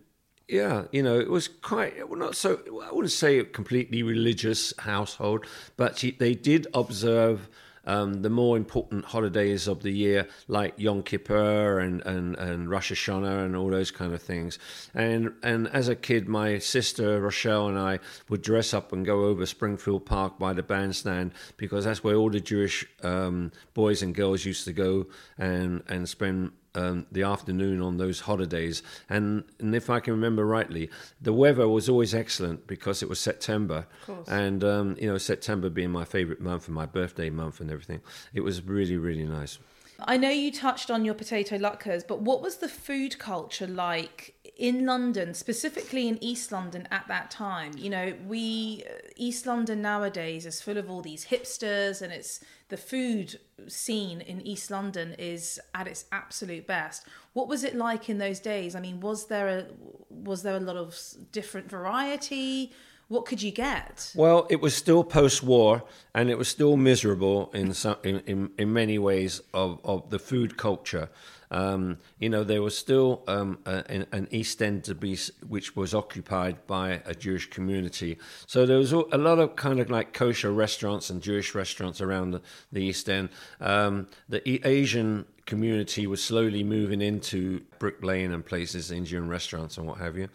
yeah, 0.49 0.85
you 0.91 1.03
know, 1.03 1.19
it 1.19 1.29
was 1.29 1.47
quite 1.47 2.09
well, 2.09 2.19
not 2.19 2.35
so. 2.35 2.59
I 2.83 2.91
wouldn't 2.91 3.11
say 3.11 3.39
a 3.39 3.43
completely 3.43 4.03
religious 4.03 4.73
household, 4.79 5.45
but 5.77 5.99
she, 5.99 6.11
they 6.11 6.33
did 6.33 6.67
observe 6.73 7.49
um, 7.85 8.21
the 8.21 8.29
more 8.29 8.57
important 8.57 9.05
holidays 9.05 9.67
of 9.67 9.83
the 9.83 9.91
year, 9.91 10.27
like 10.47 10.73
Yom 10.77 11.03
Kippur 11.03 11.79
and, 11.79 12.01
and, 12.05 12.35
and 12.37 12.69
Rosh 12.69 12.91
Hashanah 12.91 13.45
and 13.45 13.55
all 13.55 13.69
those 13.69 13.91
kind 13.91 14.13
of 14.13 14.21
things. 14.21 14.59
And 14.93 15.33
and 15.43 15.67
as 15.69 15.87
a 15.87 15.95
kid, 15.95 16.27
my 16.27 16.59
sister 16.59 17.21
Rochelle 17.21 17.67
and 17.67 17.79
I 17.79 17.99
would 18.29 18.41
dress 18.41 18.73
up 18.73 18.93
and 18.93 19.05
go 19.05 19.25
over 19.25 19.45
Springfield 19.45 20.05
Park 20.05 20.39
by 20.39 20.53
the 20.53 20.63
bandstand 20.63 21.33
because 21.57 21.85
that's 21.85 22.03
where 22.03 22.15
all 22.15 22.29
the 22.29 22.39
Jewish 22.39 22.85
um, 23.03 23.51
boys 23.73 24.01
and 24.01 24.13
girls 24.13 24.45
used 24.45 24.65
to 24.65 24.73
go 24.73 25.07
and 25.37 25.83
and 25.87 26.07
spend 26.07 26.51
um, 26.79 27.05
the 27.11 27.23
afternoon 27.23 27.81
on 27.81 27.97
those 27.97 28.21
holidays. 28.21 28.81
And, 29.09 29.43
and 29.59 29.75
if 29.75 29.89
I 29.89 29.99
can 29.99 30.13
remember 30.13 30.45
rightly, 30.45 30.89
the 31.21 31.33
weather 31.33 31.67
was 31.67 31.89
always 31.89 32.13
excellent 32.13 32.67
because 32.67 33.03
it 33.03 33.09
was 33.09 33.19
September. 33.19 33.85
And, 34.27 34.63
um, 34.63 34.95
you 35.01 35.07
know, 35.11 35.17
September 35.17 35.69
being 35.69 35.91
my 35.91 36.05
favorite 36.05 36.41
month 36.41 36.67
and 36.67 36.75
my 36.75 36.85
birthday 36.85 37.29
month 37.29 37.59
and 37.61 37.69
everything, 37.69 38.01
it 38.33 38.41
was 38.41 38.61
really, 38.63 38.97
really 38.97 39.25
nice. 39.25 39.59
I 40.03 40.17
know 40.17 40.29
you 40.29 40.51
touched 40.51 40.89
on 40.91 41.05
your 41.05 41.13
potato 41.13 41.57
latkes, 41.57 42.07
but 42.07 42.21
what 42.21 42.41
was 42.41 42.57
the 42.57 42.69
food 42.69 43.19
culture 43.19 43.67
like 43.67 44.35
in 44.57 44.85
London, 44.85 45.33
specifically 45.33 46.07
in 46.07 46.21
East 46.23 46.51
London 46.51 46.87
at 46.91 47.07
that 47.07 47.31
time? 47.31 47.71
You 47.77 47.89
know, 47.89 48.13
we 48.27 48.83
uh, 48.89 48.93
East 49.15 49.45
London 49.45 49.81
nowadays 49.81 50.45
is 50.45 50.61
full 50.61 50.77
of 50.77 50.89
all 50.89 51.01
these 51.01 51.25
hipsters, 51.25 52.01
and 52.01 52.11
it's 52.13 52.39
the 52.69 52.77
food 52.77 53.39
scene 53.67 54.21
in 54.21 54.41
East 54.41 54.69
London 54.71 55.15
is 55.17 55.59
at 55.73 55.87
its 55.87 56.05
absolute 56.11 56.67
best. 56.67 57.05
What 57.33 57.47
was 57.47 57.63
it 57.63 57.75
like 57.75 58.09
in 58.09 58.17
those 58.17 58.39
days? 58.39 58.75
I 58.75 58.79
mean, 58.79 58.99
was 58.99 59.27
there 59.27 59.47
a 59.47 59.65
was 60.09 60.43
there 60.43 60.55
a 60.55 60.59
lot 60.59 60.77
of 60.77 60.97
different 61.31 61.69
variety? 61.69 62.71
What 63.09 63.25
could 63.25 63.41
you 63.41 63.51
get? 63.51 64.11
Well, 64.15 64.45
it 64.51 64.61
was 64.61 64.75
still 64.75 65.03
post-war, 65.03 65.83
and 66.13 66.29
it 66.29 66.37
was 66.37 66.47
still 66.47 66.77
miserable 66.77 67.49
in 67.53 67.73
some, 67.73 67.97
in, 68.03 68.19
in, 68.27 68.51
in 68.57 68.71
many 68.71 68.99
ways 68.99 69.41
of, 69.51 69.79
of 69.83 70.11
the 70.11 70.19
food 70.19 70.57
culture. 70.57 71.09
Um, 71.51 71.97
you 72.19 72.29
know, 72.29 72.43
there 72.43 72.61
was 72.61 72.77
still 72.77 73.23
um, 73.27 73.57
a, 73.65 74.05
an 74.11 74.27
East 74.29 74.61
End 74.61 74.83
to 74.83 74.93
be, 74.93 75.17
which 75.47 75.75
was 75.75 75.95
occupied 75.95 76.67
by 76.67 77.01
a 77.05 77.15
Jewish 77.15 77.49
community. 77.49 78.19
So 78.45 78.67
there 78.67 78.77
was 78.77 78.91
a 78.91 79.17
lot 79.17 79.39
of 79.39 79.55
kind 79.55 79.79
of 79.79 79.89
like 79.89 80.13
kosher 80.13 80.51
restaurants 80.51 81.09
and 81.09 81.19
Jewish 81.19 81.55
restaurants 81.55 82.01
around 82.01 82.31
the, 82.31 82.41
the 82.71 82.81
East 82.81 83.09
End. 83.09 83.29
Um, 83.59 84.07
the 84.27 84.61
Asian 84.63 85.25
community 85.49 86.05
was 86.05 86.23
slowly 86.23 86.63
moving 86.63 87.01
into 87.01 87.61
Brick 87.79 88.03
Lane 88.03 88.31
and 88.31 88.45
places, 88.45 88.91
Indian 88.91 89.27
restaurants 89.27 89.77
and 89.77 89.87
what 89.87 89.97
have 89.97 90.15
you, 90.15 90.29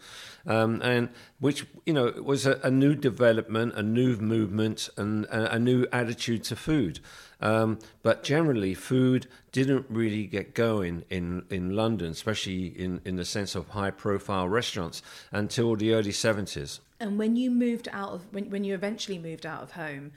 um, 0.45 0.81
and 0.83 1.09
which 1.39 1.65
you 1.85 1.93
know 1.93 2.11
was 2.21 2.45
a, 2.45 2.59
a, 2.63 2.69
new 2.69 2.93
development, 2.93 3.73
a 3.75 3.81
new 3.81 4.17
movement, 4.17 4.89
and 4.97 5.23
a, 5.25 5.55
a 5.55 5.59
new 5.59 5.87
attitude 5.91 6.43
to 6.43 6.55
food. 6.55 6.99
Um, 7.41 7.79
but 8.03 8.23
generally, 8.23 8.73
food 8.73 9.27
didn't 9.51 9.85
really 9.89 10.25
get 10.27 10.53
going 10.53 11.05
in, 11.09 11.45
in 11.49 11.75
London, 11.75 12.11
especially 12.11 12.67
in, 12.67 13.01
in 13.05 13.15
the 13.15 13.25
sense 13.25 13.55
of 13.55 13.69
high 13.69 13.91
profile 13.91 14.49
restaurants, 14.49 15.01
until 15.31 15.75
the 15.75 15.93
early 15.93 16.11
70s. 16.11 16.79
And 16.99 17.17
when 17.17 17.35
you 17.35 17.51
moved 17.51 17.87
out 17.91 18.11
of, 18.11 18.33
when, 18.33 18.49
when 18.49 18.63
you 18.63 18.73
eventually 18.73 19.17
moved 19.17 19.45
out 19.45 19.63
of 19.63 19.71
home, 19.71 20.11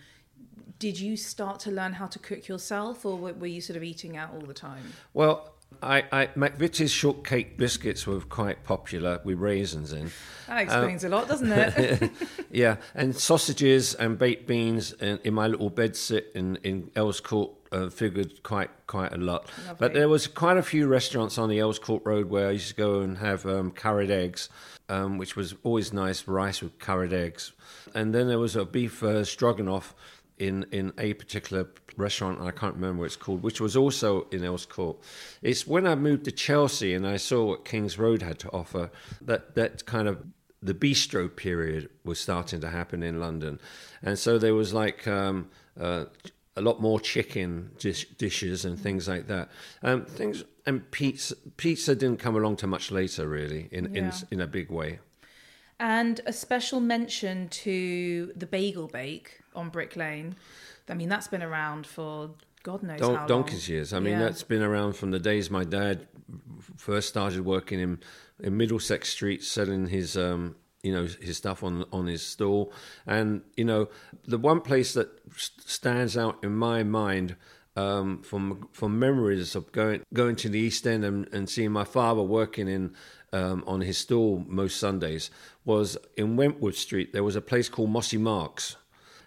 did 0.78 0.98
you 0.98 1.16
start 1.16 1.60
to 1.60 1.70
learn 1.70 1.94
how 1.94 2.06
to 2.06 2.18
cook 2.18 2.48
yourself 2.48 3.04
or 3.04 3.16
were 3.16 3.46
you 3.46 3.60
sort 3.60 3.76
of 3.76 3.82
eating 3.82 4.16
out 4.16 4.32
all 4.32 4.40
the 4.40 4.54
time? 4.54 4.92
Well, 5.12 5.52
I, 5.82 6.04
I 6.10 6.26
McVitie's 6.28 6.90
shortcake 6.90 7.56
biscuits 7.56 8.06
were 8.06 8.20
quite 8.20 8.64
popular 8.64 9.20
with 9.24 9.38
raisins 9.38 9.92
in. 9.92 10.10
That 10.46 10.62
explains 10.62 11.04
um, 11.04 11.12
a 11.12 11.16
lot, 11.16 11.28
doesn't 11.28 11.52
it? 11.52 12.10
yeah, 12.50 12.76
and 12.94 13.14
sausages 13.14 13.94
and 13.94 14.18
baked 14.18 14.46
beans 14.46 14.92
in, 14.92 15.18
in 15.24 15.34
my 15.34 15.46
little 15.46 15.70
bedsit 15.70 16.32
in 16.32 16.56
in 16.64 16.90
Earls 16.96 17.20
Court 17.20 17.52
uh, 17.70 17.90
figured 17.90 18.42
quite 18.42 18.70
quite 18.86 19.12
a 19.12 19.18
lot. 19.18 19.48
Lovely. 19.58 19.76
But 19.78 19.94
there 19.94 20.08
was 20.08 20.26
quite 20.26 20.56
a 20.56 20.62
few 20.62 20.86
restaurants 20.88 21.38
on 21.38 21.48
the 21.48 21.60
Earls 21.60 21.78
Court 21.78 22.02
Road 22.04 22.30
where 22.30 22.48
I 22.48 22.52
used 22.52 22.68
to 22.68 22.74
go 22.74 23.00
and 23.00 23.18
have 23.18 23.46
um, 23.46 23.70
curried 23.70 24.10
eggs, 24.10 24.48
um, 24.88 25.18
which 25.18 25.36
was 25.36 25.54
always 25.62 25.92
nice 25.92 26.26
rice 26.26 26.62
with 26.62 26.78
curried 26.78 27.12
eggs. 27.12 27.52
And 27.94 28.14
then 28.14 28.26
there 28.28 28.38
was 28.38 28.56
a 28.56 28.64
beef 28.64 29.02
uh, 29.02 29.24
stroganoff 29.24 29.94
in 30.38 30.66
in 30.70 30.92
a 30.98 31.14
particular 31.14 31.68
restaurant 31.96 32.40
I 32.40 32.50
can't 32.50 32.74
remember 32.74 33.00
what 33.00 33.06
it's 33.06 33.16
called, 33.16 33.42
which 33.42 33.60
was 33.60 33.76
also 33.76 34.26
in 34.30 34.44
Earls 34.44 34.66
Court. 34.66 34.98
It's 35.42 35.66
when 35.66 35.86
I 35.86 35.94
moved 35.94 36.24
to 36.24 36.32
Chelsea 36.32 36.94
and 36.94 37.06
I 37.06 37.16
saw 37.16 37.44
what 37.46 37.64
Kings 37.64 37.98
Road 37.98 38.22
had 38.22 38.38
to 38.40 38.50
offer 38.50 38.90
that 39.22 39.54
that 39.54 39.86
kind 39.86 40.08
of 40.08 40.24
the 40.60 40.74
bistro 40.74 41.34
period 41.34 41.88
was 42.04 42.18
starting 42.18 42.60
to 42.60 42.70
happen 42.70 43.02
in 43.02 43.20
London, 43.20 43.60
and 44.02 44.18
so 44.18 44.38
there 44.38 44.54
was 44.54 44.72
like. 44.72 45.06
Um, 45.06 45.48
uh, 45.78 46.06
a 46.56 46.60
lot 46.60 46.80
more 46.80 46.98
chicken 46.98 47.70
dish, 47.78 48.08
dishes 48.18 48.64
and 48.64 48.78
things 48.78 49.06
like 49.06 49.28
that. 49.28 49.48
Um, 49.82 50.04
things 50.04 50.42
and 50.66 50.90
pizza. 50.90 51.36
Pizza 51.56 51.94
didn't 51.94 52.18
come 52.18 52.36
along 52.36 52.56
till 52.56 52.68
much 52.68 52.90
later, 52.90 53.28
really, 53.28 53.68
in 53.70 53.94
yeah. 53.94 54.00
in 54.00 54.12
in 54.32 54.40
a 54.40 54.46
big 54.46 54.70
way. 54.70 54.98
And 55.80 56.20
a 56.26 56.32
special 56.32 56.80
mention 56.80 57.48
to 57.48 58.32
the 58.34 58.46
bagel 58.46 58.88
bake 58.88 59.40
on 59.58 59.68
Brick 59.68 59.96
Lane. 59.96 60.36
I 60.88 60.94
mean, 60.94 61.08
that's 61.08 61.28
been 61.28 61.42
around 61.42 61.86
for 61.86 62.30
God 62.62 62.82
knows 62.82 63.00
Don- 63.00 63.14
how 63.14 63.20
long. 63.20 63.28
Donkey's 63.28 63.68
years. 63.68 63.92
I 63.92 64.00
mean, 64.00 64.14
yeah. 64.14 64.20
that's 64.20 64.42
been 64.42 64.62
around 64.62 64.94
from 64.94 65.10
the 65.10 65.18
days 65.18 65.50
my 65.50 65.64
dad 65.64 66.06
first 66.76 67.08
started 67.08 67.44
working 67.44 67.80
in 67.80 67.98
in 68.40 68.56
Middlesex 68.56 69.10
Street, 69.10 69.42
selling 69.42 69.88
his 69.88 70.16
um, 70.16 70.56
you 70.82 70.92
know 70.92 71.06
his 71.20 71.36
stuff 71.36 71.62
on 71.62 71.84
on 71.92 72.06
his 72.06 72.24
stall. 72.24 72.72
And 73.06 73.42
you 73.56 73.64
know, 73.64 73.88
the 74.24 74.38
one 74.38 74.60
place 74.60 74.94
that 74.94 75.08
stands 75.38 76.16
out 76.16 76.42
in 76.42 76.54
my 76.54 76.82
mind. 76.82 77.36
Um, 77.76 78.22
from 78.22 78.66
from 78.72 78.98
memories 78.98 79.54
of 79.54 79.70
going 79.70 80.02
going 80.12 80.34
to 80.36 80.48
the 80.48 80.58
East 80.58 80.84
End 80.84 81.04
and, 81.04 81.32
and 81.32 81.48
seeing 81.48 81.70
my 81.70 81.84
father 81.84 82.22
working 82.22 82.66
in 82.66 82.92
um, 83.32 83.62
on 83.68 83.82
his 83.82 83.98
stall 83.98 84.44
most 84.48 84.80
Sundays 84.80 85.30
was 85.64 85.96
in 86.16 86.34
Wentworth 86.34 86.76
Street. 86.76 87.12
There 87.12 87.22
was 87.22 87.36
a 87.36 87.40
place 87.40 87.68
called 87.68 87.90
Mossy 87.90 88.18
Marks, 88.18 88.74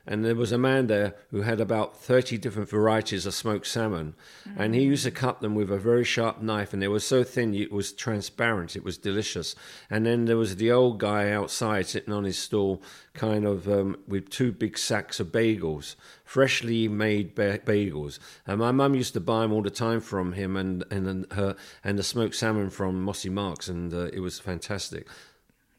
and 0.05 0.25
there 0.25 0.35
was 0.35 0.51
a 0.51 0.57
man 0.57 0.87
there 0.87 1.15
who 1.29 1.41
had 1.41 1.59
about 1.59 1.97
30 1.97 2.37
different 2.37 2.69
varieties 2.69 3.25
of 3.25 3.33
smoked 3.33 3.67
salmon. 3.67 4.15
Mm-hmm. 4.47 4.61
and 4.61 4.75
he 4.75 4.81
used 4.81 5.03
to 5.03 5.11
cut 5.11 5.41
them 5.41 5.55
with 5.55 5.71
a 5.71 5.77
very 5.77 6.03
sharp 6.03 6.41
knife 6.41 6.73
and 6.73 6.81
they 6.81 6.87
were 6.87 6.99
so 6.99 7.23
thin 7.23 7.53
it 7.53 7.71
was 7.71 7.91
transparent 7.91 8.75
it 8.75 8.83
was 8.83 8.97
delicious. 8.97 9.55
And 9.89 10.05
then 10.05 10.25
there 10.25 10.37
was 10.37 10.55
the 10.55 10.71
old 10.71 10.99
guy 10.99 11.31
outside 11.31 11.87
sitting 11.87 12.13
on 12.13 12.23
his 12.23 12.37
stall 12.37 12.81
kind 13.13 13.45
of 13.45 13.67
um, 13.67 13.97
with 14.07 14.29
two 14.29 14.51
big 14.51 14.77
sacks 14.77 15.19
of 15.19 15.27
bagels 15.27 15.95
freshly 16.23 16.87
made 16.87 17.35
ba- 17.35 17.59
bagels. 17.59 18.19
And 18.47 18.59
my 18.59 18.71
mum 18.71 18.95
used 18.95 19.13
to 19.13 19.19
buy 19.19 19.41
them 19.41 19.51
all 19.51 19.61
the 19.61 19.69
time 19.69 19.99
from 19.99 20.33
him 20.33 20.55
and 20.55 20.83
and 20.89 21.31
her 21.33 21.55
and 21.83 21.99
the 21.99 22.03
smoked 22.03 22.35
salmon 22.35 22.69
from 22.69 23.03
mossy 23.03 23.29
marks 23.29 23.67
and 23.67 23.93
uh, 23.93 24.09
it 24.13 24.19
was 24.19 24.39
fantastic 24.39 25.07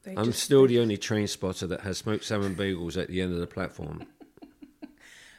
they 0.04 0.16
I'm 0.16 0.26
just, 0.26 0.42
still 0.42 0.66
the 0.66 0.80
only 0.80 0.96
train 0.96 1.26
spotter 1.26 1.66
that 1.68 1.82
has 1.82 1.98
smoked 1.98 2.24
salmon 2.24 2.54
bagels 2.54 3.00
at 3.00 3.08
the 3.08 3.20
end 3.20 3.32
of 3.32 3.40
the 3.40 3.46
platform. 3.46 4.06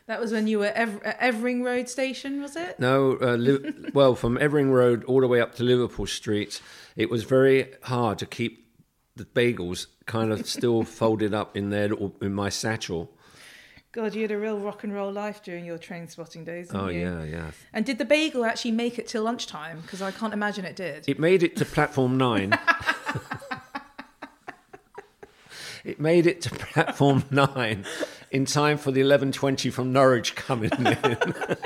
That 0.06 0.20
was 0.20 0.34
when 0.34 0.48
you 0.48 0.60
were 0.60 0.66
Ever- 0.76 1.06
at 1.06 1.20
Evering 1.22 1.64
Road 1.64 1.88
Station, 1.88 2.42
was 2.42 2.58
it? 2.58 2.78
No, 2.78 3.14
uh, 3.14 3.38
well, 3.94 4.16
from 4.16 4.38
Evering 4.38 4.70
Road 4.70 5.06
all 5.06 5.22
the 5.22 5.28
way 5.28 5.40
up 5.40 5.56
to 5.56 5.64
Liverpool 5.64 6.08
Street, 6.08 6.62
it 6.98 7.10
was 7.10 7.24
very 7.24 7.72
hard 7.84 8.20
to 8.20 8.26
keep 8.26 8.68
the 9.16 9.24
bagels 9.24 9.88
kind 10.06 10.34
of 10.34 10.46
still 10.46 10.84
folded 11.00 11.34
up 11.34 11.56
in 11.56 11.70
there 11.70 11.92
in 12.22 12.34
my 12.34 12.50
satchel. 12.50 13.12
God, 13.94 14.14
you 14.16 14.24
had 14.24 14.32
a 14.32 14.38
real 14.38 14.60
rock 14.60 14.84
and 14.84 14.94
roll 14.94 15.12
life 15.12 15.42
during 15.42 15.66
your 15.66 15.78
train 15.78 16.08
spotting 16.10 16.44
days. 16.44 16.72
oh 16.74 16.90
you? 16.90 17.02
yeah, 17.02 17.24
yeah. 17.24 17.52
And 17.72 17.86
did 17.86 17.98
the 17.98 18.06
bagel 18.06 18.44
actually 18.44 18.72
make 18.72 19.00
it 19.00 19.08
till 19.08 19.24
lunchtime? 19.24 19.82
Because 19.82 20.02
I 20.02 20.12
can't 20.12 20.34
imagine 20.34 20.66
it 20.66 20.76
did. 20.76 21.08
It 21.08 21.20
made 21.20 21.44
it 21.44 21.56
to 21.58 21.66
platform 21.66 22.18
nine. 22.18 22.58
It 25.84 26.00
made 26.00 26.28
it 26.28 26.42
to 26.42 26.50
platform 26.52 27.24
nine 27.32 27.86
in 28.32 28.46
time 28.46 28.78
for 28.78 28.92
the 28.92 29.02
11.20 29.02 29.72
from 29.72 29.94
Norwich 29.94 30.36
coming 30.36 30.72
in. 30.72 31.18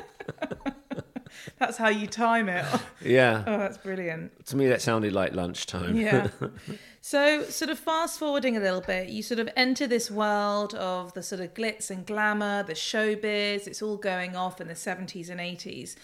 that's 1.59 1.77
how 1.77 1.89
you 1.89 2.07
time 2.07 2.49
it. 2.49 2.65
Yeah. 3.01 3.43
Oh, 3.47 3.57
that's 3.57 3.77
brilliant. 3.77 4.45
To 4.47 4.57
me, 4.57 4.67
that 4.67 4.81
sounded 4.81 5.13
like 5.13 5.33
lunchtime. 5.33 5.95
Yeah. 5.95 6.27
so, 6.99 7.43
sort 7.43 7.71
of 7.71 7.79
fast 7.79 8.19
forwarding 8.19 8.57
a 8.57 8.59
little 8.59 8.81
bit, 8.81 9.07
you 9.07 9.23
sort 9.23 9.39
of 9.39 9.47
enter 9.55 9.87
this 9.87 10.11
world 10.11 10.73
of 10.73 11.13
the 11.13 11.23
sort 11.23 11.39
of 11.39 11.53
glitz 11.53 11.89
and 11.89 12.05
glamour, 12.05 12.63
the 12.63 12.73
showbiz. 12.73 13.65
It's 13.65 13.81
all 13.81 13.95
going 13.95 14.35
off 14.35 14.59
in 14.59 14.67
the 14.67 14.73
70s 14.73 15.29
and 15.29 15.39
80s. 15.39 15.95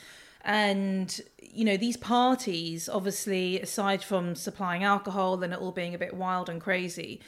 And, 0.45 1.19
you 1.41 1.65
know, 1.65 1.75
these 1.75 1.97
parties, 1.97 2.87
obviously, 2.87 3.59
aside 3.59 4.03
from 4.03 4.35
supplying 4.35 4.83
alcohol 4.83 5.41
and 5.41 5.51
it 5.51 5.59
all 5.59 5.71
being 5.71 5.95
a 5.95 5.97
bit 5.97 6.13
wild 6.13 6.49
and 6.49 6.61
crazy, 6.61 7.21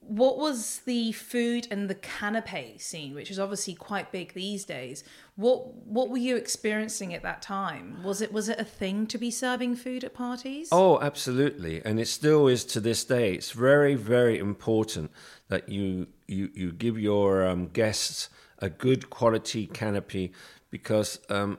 what 0.00 0.38
was 0.38 0.80
the 0.80 1.12
food 1.12 1.68
and 1.70 1.88
the 1.88 1.94
canapé 1.94 2.80
scene, 2.80 3.14
which 3.14 3.30
is 3.30 3.38
obviously 3.38 3.74
quite 3.74 4.10
big 4.10 4.32
these 4.32 4.64
days? 4.64 5.04
What 5.36 5.74
what 5.86 6.08
were 6.08 6.18
you 6.18 6.36
experiencing 6.36 7.14
at 7.14 7.22
that 7.22 7.42
time? 7.42 8.02
Was 8.02 8.20
it 8.22 8.32
was 8.32 8.48
it 8.48 8.58
a 8.58 8.64
thing 8.64 9.06
to 9.08 9.18
be 9.18 9.30
serving 9.30 9.76
food 9.76 10.04
at 10.04 10.14
parties? 10.14 10.68
Oh, 10.72 10.98
absolutely, 11.00 11.82
and 11.84 12.00
it 12.00 12.08
still 12.08 12.48
is 12.48 12.64
to 12.66 12.80
this 12.80 13.04
day. 13.04 13.34
It's 13.34 13.52
very 13.52 13.94
very 13.94 14.38
important 14.38 15.10
that 15.48 15.68
you 15.68 16.08
you 16.26 16.50
you 16.54 16.72
give 16.72 16.98
your 16.98 17.46
um, 17.46 17.68
guests 17.68 18.30
a 18.58 18.70
good 18.70 19.10
quality 19.10 19.66
canapé 19.66 20.32
because. 20.70 21.20
Um, 21.28 21.58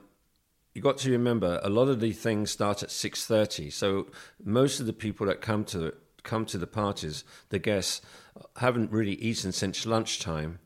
you 0.75 0.83
got 0.83 0.99
to 0.99 1.11
remember 1.11 1.59
a 1.63 1.69
lot 1.69 1.89
of 1.89 1.99
the 1.99 2.13
things 2.13 2.51
start 2.51 2.83
at 2.83 2.89
6.30 2.89 3.73
so 3.73 4.07
most 4.41 4.79
of 4.79 4.85
the 4.85 4.93
people 4.93 5.25
that 5.25 5.41
come 5.41 5.65
to 5.65 5.93
come 6.23 6.45
to 6.45 6.57
the 6.57 6.67
parties 6.67 7.25
the 7.49 7.59
guests 7.59 8.01
haven't 8.57 8.91
really 8.91 9.13
eaten 9.13 9.51
since 9.51 9.85
lunchtime, 9.85 10.59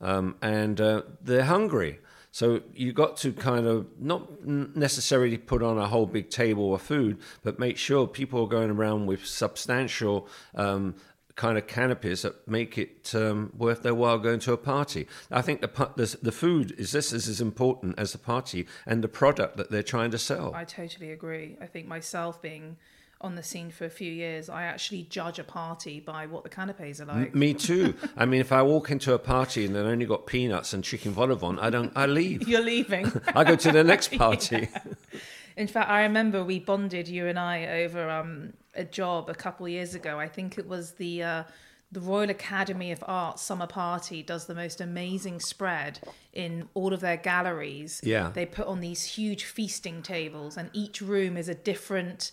um, 0.00 0.36
and 0.42 0.80
uh, 0.80 1.02
they're 1.20 1.44
hungry. 1.44 2.00
So 2.30 2.60
you 2.74 2.92
got 2.92 3.16
to 3.18 3.32
kind 3.32 3.66
of 3.66 3.86
not 3.98 4.46
necessarily 4.46 5.38
put 5.38 5.62
on 5.62 5.78
a 5.78 5.86
whole 5.86 6.06
big 6.06 6.30
table 6.30 6.74
of 6.74 6.82
food, 6.82 7.18
but 7.42 7.58
make 7.58 7.78
sure 7.78 8.06
people 8.06 8.44
are 8.44 8.48
going 8.48 8.70
around 8.70 9.06
with 9.06 9.26
substantial 9.26 10.28
um, 10.54 10.94
kind 11.38 11.56
of 11.56 11.66
canapés 11.66 12.22
that 12.22 12.46
make 12.46 12.76
it 12.76 13.14
um, 13.14 13.52
worth 13.56 13.82
their 13.82 13.94
while 13.94 14.18
going 14.18 14.40
to 14.40 14.52
a 14.52 14.56
party. 14.56 15.06
I 15.30 15.40
think 15.40 15.60
the, 15.60 15.90
the 15.96 16.18
the 16.20 16.32
food 16.32 16.74
is 16.76 16.92
this 16.92 17.12
is 17.12 17.28
as 17.28 17.40
important 17.40 17.98
as 17.98 18.12
the 18.12 18.18
party 18.18 18.66
and 18.84 19.02
the 19.02 19.08
product 19.08 19.56
that 19.56 19.70
they're 19.70 19.82
trying 19.82 20.10
to 20.10 20.18
sell. 20.18 20.52
I 20.54 20.64
totally 20.64 21.12
agree. 21.12 21.56
I 21.60 21.66
think 21.66 21.86
myself 21.86 22.42
being 22.42 22.76
on 23.20 23.34
the 23.34 23.42
scene 23.42 23.70
for 23.70 23.84
a 23.84 23.90
few 23.90 24.10
years, 24.12 24.48
I 24.48 24.64
actually 24.64 25.02
judge 25.04 25.38
a 25.38 25.44
party 25.44 25.98
by 25.98 26.26
what 26.26 26.44
the 26.44 26.48
canapes 26.48 27.00
are 27.00 27.04
like. 27.04 27.34
Me 27.34 27.52
too. 27.52 27.94
I 28.16 28.24
mean, 28.26 28.40
if 28.40 28.52
I 28.52 28.62
walk 28.62 28.90
into 28.90 29.12
a 29.12 29.18
party 29.18 29.64
and 29.64 29.74
they've 29.74 29.84
only 29.84 30.06
got 30.06 30.26
peanuts 30.26 30.72
and 30.72 30.84
chicken 30.84 31.12
vol 31.12 31.32
au 31.32 31.34
vent, 31.34 31.58
I 31.60 31.70
don't. 31.70 31.92
I 31.96 32.06
leave. 32.06 32.46
You're 32.48 32.62
leaving. 32.62 33.10
I 33.34 33.42
go 33.44 33.56
to 33.56 33.72
the 33.72 33.82
next 33.82 34.12
party. 34.16 34.68
In 35.56 35.66
fact, 35.66 35.90
I 35.90 36.02
remember 36.02 36.44
we 36.44 36.60
bonded 36.60 37.08
you 37.08 37.26
and 37.26 37.36
I 37.36 37.82
over 37.82 38.08
um, 38.08 38.52
a 38.76 38.84
job 38.84 39.28
a 39.28 39.34
couple 39.34 39.66
of 39.66 39.72
years 39.72 39.96
ago. 39.96 40.20
I 40.20 40.28
think 40.28 40.56
it 40.56 40.68
was 40.68 40.92
the 40.92 41.24
uh, 41.24 41.42
the 41.90 42.00
Royal 42.00 42.30
Academy 42.30 42.92
of 42.92 43.02
Art 43.08 43.40
summer 43.40 43.66
party 43.66 44.22
does 44.22 44.46
the 44.46 44.54
most 44.54 44.80
amazing 44.80 45.40
spread 45.40 45.98
in 46.32 46.68
all 46.74 46.92
of 46.92 47.00
their 47.00 47.16
galleries. 47.16 48.00
Yeah. 48.04 48.30
they 48.32 48.46
put 48.46 48.68
on 48.68 48.78
these 48.78 49.02
huge 49.02 49.44
feasting 49.44 50.02
tables, 50.02 50.56
and 50.56 50.70
each 50.72 51.00
room 51.00 51.36
is 51.36 51.48
a 51.48 51.54
different 51.54 52.30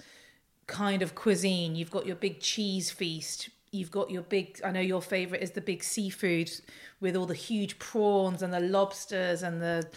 kind 0.68 1.02
of 1.02 1.16
cuisine. 1.16 1.76
You've 1.76 1.92
got 1.92 2.06
your 2.06 2.16
big 2.16 2.40
cheese 2.40 2.92
feast. 2.92 3.50
You've 3.72 3.92
got 3.92 4.10
your 4.10 4.22
big. 4.22 4.60
I 4.64 4.72
know 4.72 4.80
your 4.80 5.02
favorite 5.02 5.42
is 5.42 5.52
the 5.52 5.62
big 5.62 5.84
seafood 5.84 6.52
with 7.00 7.16
all 7.16 7.26
the 7.26 7.34
huge 7.34 7.78
prawns 7.80 8.42
and 8.42 8.54
the 8.54 8.60
lobsters 8.60 9.44
and 9.44 9.62
the. 9.62 9.88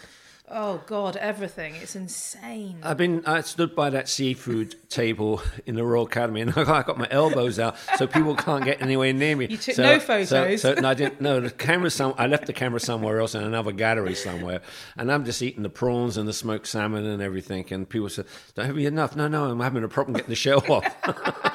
Oh 0.51 0.81
God, 0.87 1.15
everything! 1.15 1.75
It's 1.75 1.95
insane. 1.95 2.79
I've 2.81 2.97
been. 2.97 3.23
I 3.25 3.41
stood 3.41 3.75
by 3.75 3.91
that 3.91 4.09
seafood 4.09 4.75
table 4.89 5.43
in 5.67 5.75
the 5.75 5.83
Royal 5.83 6.05
Academy, 6.05 6.41
and 6.41 6.51
I 6.55 6.81
got 6.81 6.97
my 6.97 7.07
elbows 7.11 7.59
out 7.59 7.75
so 7.97 8.07
people 8.07 8.35
can't 8.35 8.65
get 8.65 8.81
anywhere 8.81 9.13
near 9.13 9.35
me. 9.35 9.45
You 9.47 9.57
took 9.57 9.75
so, 9.75 9.83
no 9.83 9.99
photos. 9.99 10.61
so 10.61 10.73
no, 10.73 10.89
I 10.89 10.93
didn't. 10.95 11.21
No, 11.21 11.39
the 11.39 11.51
camera. 11.51 11.91
Some. 11.91 12.15
I 12.17 12.25
left 12.25 12.47
the 12.47 12.53
camera 12.53 12.79
somewhere 12.79 13.19
else 13.19 13.35
in 13.35 13.43
another 13.43 13.71
gallery 13.71 14.15
somewhere, 14.15 14.61
and 14.97 15.11
I'm 15.11 15.23
just 15.23 15.41
eating 15.43 15.61
the 15.61 15.69
prawns 15.69 16.17
and 16.17 16.27
the 16.27 16.33
smoked 16.33 16.65
salmon 16.65 17.05
and 17.05 17.21
everything. 17.21 17.65
And 17.71 17.87
people 17.87 18.09
said, 18.09 18.25
"Don't 18.55 18.65
have 18.65 18.77
enough?" 18.79 19.15
No, 19.15 19.27
no, 19.27 19.51
I'm 19.51 19.59
having 19.59 19.83
a 19.83 19.87
problem 19.87 20.15
getting 20.15 20.29
the 20.29 20.35
shell 20.35 20.63
off. 20.67 21.45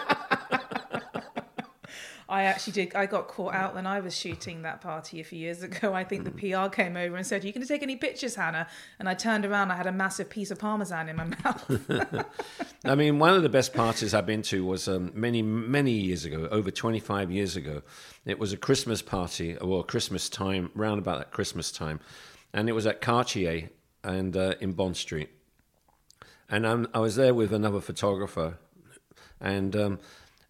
I 2.29 2.45
actually 2.45 2.73
did. 2.73 2.95
I 2.95 3.07
got 3.07 3.29
caught 3.29 3.55
out 3.55 3.75
when 3.75 3.87
I 3.87 4.01
was 4.01 4.17
shooting 4.17 4.63
that 4.63 4.81
party 4.81 5.21
a 5.21 5.25
few 5.25 5.39
years 5.39 5.63
ago. 5.63 5.93
I 5.93 6.05
think 6.05 6.25
the 6.25 6.31
PR 6.31 6.69
came 6.75 6.97
over 6.97 7.17
and 7.17 7.27
said, 7.27 7.45
"Are 7.45 7.47
you 7.47 7.53
going 7.53 7.63
to 7.63 7.69
take 7.69 7.83
any 7.83 7.97
pictures, 7.97 8.35
Hannah?" 8.35 8.67
And 8.99 9.09
I 9.09 9.15
turned 9.15 9.45
around. 9.45 9.71
I 9.71 9.77
had 9.77 9.87
a 9.87 9.93
massive 9.93 10.31
piece 10.31 10.51
of 10.51 10.59
parmesan 10.59 11.09
in 11.09 11.17
my 11.17 11.25
mouth. 11.45 12.27
I 12.85 12.95
mean, 12.95 13.19
one 13.19 13.35
of 13.35 13.43
the 13.43 13.49
best 13.49 13.75
parties 13.75 14.15
I've 14.15 14.27
been 14.27 14.43
to 14.43 14.65
was 14.65 14.89
um, 14.89 15.13
many, 15.15 15.43
many 15.43 15.93
years 15.93 16.25
ago, 16.25 16.49
over 16.51 16.71
25 16.71 17.31
years 17.31 17.57
ago. 17.57 17.83
It 18.25 18.39
was 18.39 18.53
a 18.53 18.57
Christmas 18.57 19.03
party, 19.03 19.57
or 19.59 19.85
Christmas 19.85 20.29
time, 20.29 20.71
round 20.75 20.99
about 20.99 21.19
that 21.19 21.31
Christmas 21.31 21.71
time. 21.71 22.01
And 22.55 22.69
it 22.69 22.73
was 22.73 22.87
at 22.87 23.01
Cartier 23.01 23.71
and 24.03 24.37
uh, 24.37 24.55
in 24.61 24.73
Bond 24.73 24.97
Street. 24.97 25.29
And 26.49 26.67
I'm, 26.67 26.87
I 26.95 27.01
was 27.01 27.17
there 27.17 27.35
with 27.35 27.53
another 27.53 27.81
photographer. 27.81 28.59
And 29.41 29.75
um, 29.77 29.99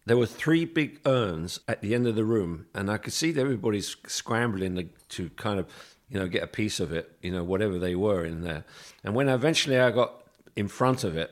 there 0.05 0.17
were 0.17 0.25
three 0.25 0.65
big 0.65 0.99
urns 1.05 1.59
at 1.67 1.81
the 1.81 1.95
end 1.95 2.07
of 2.07 2.15
the 2.15 2.23
room. 2.23 2.67
And 2.73 2.89
I 2.91 2.97
could 2.97 3.13
see 3.13 3.31
that 3.31 3.41
everybody's 3.41 3.95
scrambling 4.07 4.75
to, 4.75 4.83
to 5.09 5.29
kind 5.31 5.59
of, 5.59 5.67
you 6.09 6.19
know, 6.19 6.27
get 6.27 6.43
a 6.43 6.47
piece 6.47 6.79
of 6.79 6.91
it, 6.91 7.17
you 7.21 7.31
know, 7.31 7.43
whatever 7.43 7.79
they 7.79 7.95
were 7.95 8.23
in 8.23 8.41
there. 8.41 8.65
And 9.03 9.15
when 9.15 9.29
eventually 9.29 9.79
I 9.79 9.91
got 9.91 10.23
in 10.55 10.67
front 10.67 11.03
of 11.03 11.17
it, 11.17 11.31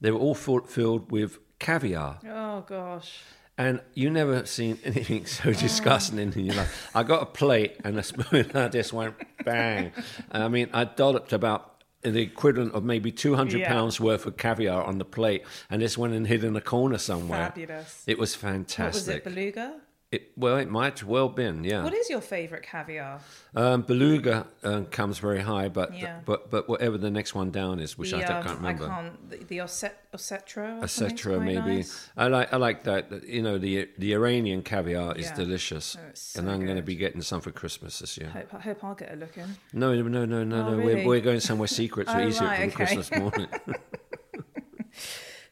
they 0.00 0.10
were 0.10 0.18
all 0.18 0.34
full, 0.34 0.62
filled 0.62 1.10
with 1.10 1.38
caviar. 1.58 2.18
oh 2.26 2.64
gosh! 2.66 3.20
And 3.58 3.82
you 3.92 4.08
never 4.08 4.46
seen 4.46 4.78
anything 4.84 5.26
so 5.26 5.52
disgusting 5.66 6.18
in 6.18 6.32
your 6.32 6.54
life. 6.54 6.90
I 6.94 7.02
got 7.02 7.22
a 7.22 7.26
plate 7.26 7.76
and 7.84 7.98
a 7.98 8.02
spoon 8.02 8.46
and 8.50 8.56
I 8.56 8.68
just 8.68 8.92
went 8.94 9.14
bang. 9.44 9.92
I 10.32 10.48
mean, 10.48 10.70
I 10.72 10.84
dolloped 10.84 11.34
about 11.34 11.69
the 12.02 12.20
equivalent 12.20 12.74
of 12.74 12.82
maybe 12.84 13.12
200 13.12 13.60
Yeah. 13.60 13.68
pounds 13.68 14.00
worth 14.00 14.24
of 14.26 14.36
caviar 14.36 14.82
on 14.84 14.98
the 14.98 15.04
plate 15.04 15.42
and 15.68 15.82
this 15.82 15.98
went 15.98 16.14
and 16.14 16.26
hid 16.26 16.44
in 16.44 16.56
a 16.56 16.60
corner 16.60 16.98
somewhere. 16.98 17.46
Fabulous. 17.48 18.04
It 18.06 18.18
was 18.18 18.34
What 18.34 18.94
was 18.94 19.08
it, 19.08 19.24
beluga? 19.24 19.80
It- 20.12 20.32
well, 20.36 20.56
it 20.56 20.68
might 20.68 21.04
well 21.04 21.28
been, 21.28 21.62
yeah. 21.62 21.84
What 21.84 21.94
is 21.94 22.10
your 22.10 22.20
favourite 22.20 22.64
caviar? 22.64 23.20
Um, 23.54 23.82
beluga 23.82 24.44
um, 24.64 24.86
comes 24.86 25.18
very 25.20 25.38
high, 25.38 25.68
but 25.68 25.96
Yeah. 25.96 26.18
but 26.24 26.50
but 26.50 26.68
whatever 26.68 26.98
the 26.98 27.12
next 27.12 27.32
one 27.36 27.52
down 27.52 27.78
is, 27.78 27.96
which 27.96 28.12
I 28.12 28.18
The, 28.18 28.26
don't, 28.26 28.36
um, 28.38 28.42
can't 28.42 28.56
remember. 28.56 28.84
I 28.86 28.88
can't. 28.88 29.30
The, 29.30 29.36
the 29.44 29.60
Osset, 29.60 29.96
Ossetra. 30.12 31.40
Maybe 31.40 31.76
nice. 31.76 32.08
I 32.16 32.26
like 32.26 32.52
I 32.52 32.56
like 32.56 32.82
that. 32.84 33.22
You 33.22 33.42
know, 33.42 33.56
the 33.56 33.88
the 33.98 34.12
Iranian 34.14 34.62
caviar 34.62 35.14
is 35.14 35.26
Yeah. 35.26 35.34
delicious, 35.36 35.96
Oh, 35.96 36.10
so 36.14 36.40
and 36.40 36.50
I'm 36.50 36.64
going 36.64 36.76
to 36.76 36.82
be 36.82 36.96
getting 36.96 37.22
some 37.22 37.40
for 37.40 37.52
Christmas 37.52 38.00
this 38.00 38.18
year. 38.18 38.30
Hope, 38.30 38.52
I 38.52 38.58
hope 38.58 38.82
I'll 38.82 38.96
get 38.96 39.12
a 39.12 39.16
look 39.16 39.38
in. 39.38 39.54
No, 39.72 39.94
no, 39.94 40.02
no, 40.08 40.24
no, 40.24 40.42
no, 40.42 40.56
Oh, 40.66 40.70
no. 40.72 40.76
really? 40.76 40.94
We're 41.04 41.06
we're 41.06 41.20
going 41.20 41.38
somewhere 41.40 41.68
secret 41.68 42.08
to 42.08 42.16
Oh, 42.20 42.26
eat 42.26 42.34
it 42.34 42.40
right, 42.40 42.60
okay. 42.62 42.70
Christmas 42.70 43.12
morning. 43.12 43.46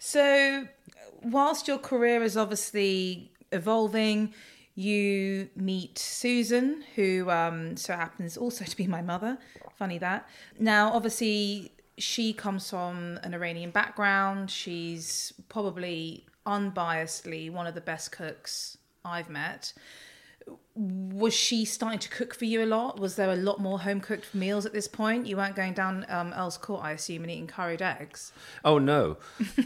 So, 0.00 0.66
whilst 1.22 1.68
your 1.68 1.78
career 1.78 2.22
is 2.22 2.36
obviously 2.36 3.32
evolving, 3.52 4.34
you 4.74 5.48
meet 5.56 5.98
Susan, 5.98 6.84
who 6.94 7.28
um, 7.30 7.76
so 7.76 7.94
happens 7.94 8.36
also 8.36 8.64
to 8.64 8.76
be 8.76 8.86
my 8.86 9.02
mother. 9.02 9.38
Funny 9.76 9.98
that. 9.98 10.28
Now, 10.58 10.92
obviously, 10.92 11.72
she 11.98 12.32
comes 12.32 12.70
from 12.70 13.18
an 13.22 13.34
Iranian 13.34 13.70
background. 13.70 14.50
She's 14.50 15.32
probably 15.48 16.26
unbiasedly 16.46 17.50
one 17.50 17.66
of 17.66 17.74
the 17.74 17.80
best 17.80 18.12
cooks 18.12 18.78
I've 19.04 19.28
met. 19.28 19.72
Was 20.80 21.34
she 21.34 21.64
starting 21.64 21.98
to 21.98 22.08
cook 22.08 22.34
for 22.34 22.44
you 22.44 22.62
a 22.62 22.66
lot? 22.66 23.00
Was 23.00 23.16
there 23.16 23.30
a 23.30 23.36
lot 23.36 23.58
more 23.58 23.80
home 23.80 24.00
cooked 24.00 24.32
meals 24.32 24.64
at 24.64 24.72
this 24.72 24.86
point? 24.86 25.26
You 25.26 25.36
weren't 25.36 25.56
going 25.56 25.72
down 25.72 26.06
um, 26.08 26.32
Earl's 26.36 26.56
Court, 26.56 26.84
I 26.84 26.92
assume, 26.92 27.22
and 27.22 27.32
eating 27.32 27.48
curried 27.48 27.82
eggs. 27.82 28.32
oh 28.64 28.78
no, 28.78 29.16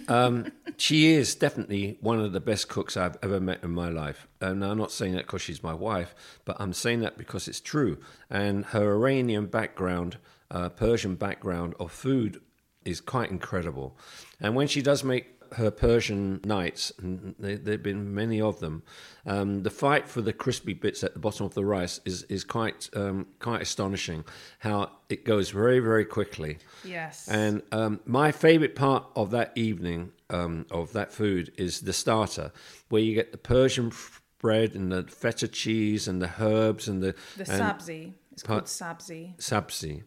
um, 0.08 0.50
she 0.78 1.12
is 1.12 1.34
definitely 1.34 1.98
one 2.00 2.18
of 2.18 2.32
the 2.32 2.40
best 2.40 2.68
cooks 2.68 2.96
I've 2.96 3.18
ever 3.22 3.40
met 3.40 3.62
in 3.62 3.72
my 3.72 3.90
life. 3.90 4.26
And 4.40 4.64
I'm 4.64 4.78
not 4.78 4.90
saying 4.90 5.12
that 5.14 5.26
because 5.26 5.42
she's 5.42 5.62
my 5.62 5.74
wife, 5.74 6.14
but 6.46 6.56
I'm 6.58 6.72
saying 6.72 7.00
that 7.00 7.18
because 7.18 7.46
it's 7.46 7.60
true. 7.60 7.98
And 8.30 8.64
her 8.66 8.94
Iranian 8.94 9.46
background, 9.46 10.16
uh, 10.50 10.70
Persian 10.70 11.16
background 11.16 11.74
of 11.78 11.92
food 11.92 12.40
is 12.86 13.02
quite 13.02 13.30
incredible. 13.30 13.96
And 14.40 14.54
when 14.54 14.66
she 14.66 14.80
does 14.80 15.04
make 15.04 15.41
her 15.56 15.70
Persian 15.70 16.40
nights, 16.44 16.92
and 16.98 17.34
there 17.38 17.58
have 17.66 17.82
been 17.82 18.14
many 18.14 18.40
of 18.40 18.60
them, 18.60 18.82
um, 19.26 19.62
the 19.62 19.70
fight 19.70 20.08
for 20.08 20.20
the 20.20 20.32
crispy 20.32 20.72
bits 20.74 21.02
at 21.04 21.14
the 21.14 21.20
bottom 21.20 21.46
of 21.46 21.54
the 21.54 21.64
rice 21.64 22.00
is 22.04 22.24
is 22.24 22.44
quite 22.44 22.88
um, 22.94 23.26
quite 23.38 23.62
astonishing. 23.62 24.24
How 24.60 24.90
it 25.08 25.24
goes 25.24 25.50
very 25.50 25.80
very 25.80 26.04
quickly. 26.04 26.58
Yes. 26.84 27.28
And 27.28 27.62
um, 27.72 28.00
my 28.04 28.32
favorite 28.32 28.74
part 28.74 29.04
of 29.16 29.30
that 29.30 29.52
evening 29.54 30.12
um, 30.30 30.66
of 30.70 30.92
that 30.92 31.12
food 31.12 31.52
is 31.56 31.80
the 31.82 31.92
starter, 31.92 32.52
where 32.88 33.02
you 33.02 33.14
get 33.14 33.32
the 33.32 33.38
Persian 33.38 33.88
f- 33.88 34.22
bread 34.38 34.74
and 34.74 34.90
the 34.90 35.02
feta 35.04 35.48
cheese 35.48 36.08
and 36.08 36.20
the 36.20 36.30
herbs 36.40 36.88
and 36.88 37.02
the 37.02 37.14
The 37.36 37.50
and 37.52 37.62
sabzi. 37.62 38.12
It's 38.32 38.42
called 38.42 38.64
sabzi. 38.64 39.36
sabzi. 39.38 40.02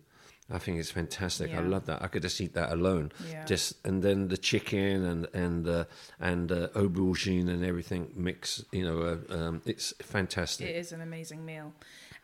I 0.50 0.60
think 0.60 0.80
it's 0.80 0.92
fantastic. 0.92 1.54
I 1.56 1.60
love 1.62 1.88
that. 1.88 2.04
I 2.04 2.08
could 2.08 2.22
just 2.22 2.40
eat 2.40 2.54
that 2.54 2.72
alone. 2.72 3.12
Yeah. 3.32 3.46
Just 3.46 3.84
and 3.84 4.04
then 4.04 4.28
the 4.28 4.38
chicken 4.38 5.04
and 5.04 5.28
and 5.34 5.68
uh, 5.68 5.86
and 6.20 6.52
uh, 6.52 6.68
aubergine 6.76 7.50
and 7.50 7.66
everything 7.66 8.12
mix. 8.16 8.64
You 8.72 8.86
know, 8.86 9.02
uh, 9.02 9.34
um, 9.34 9.62
it's 9.66 9.94
fantastic. 10.04 10.68
It 10.68 10.76
is 10.76 10.92
an 10.92 11.02
amazing 11.02 11.46
meal. 11.46 11.74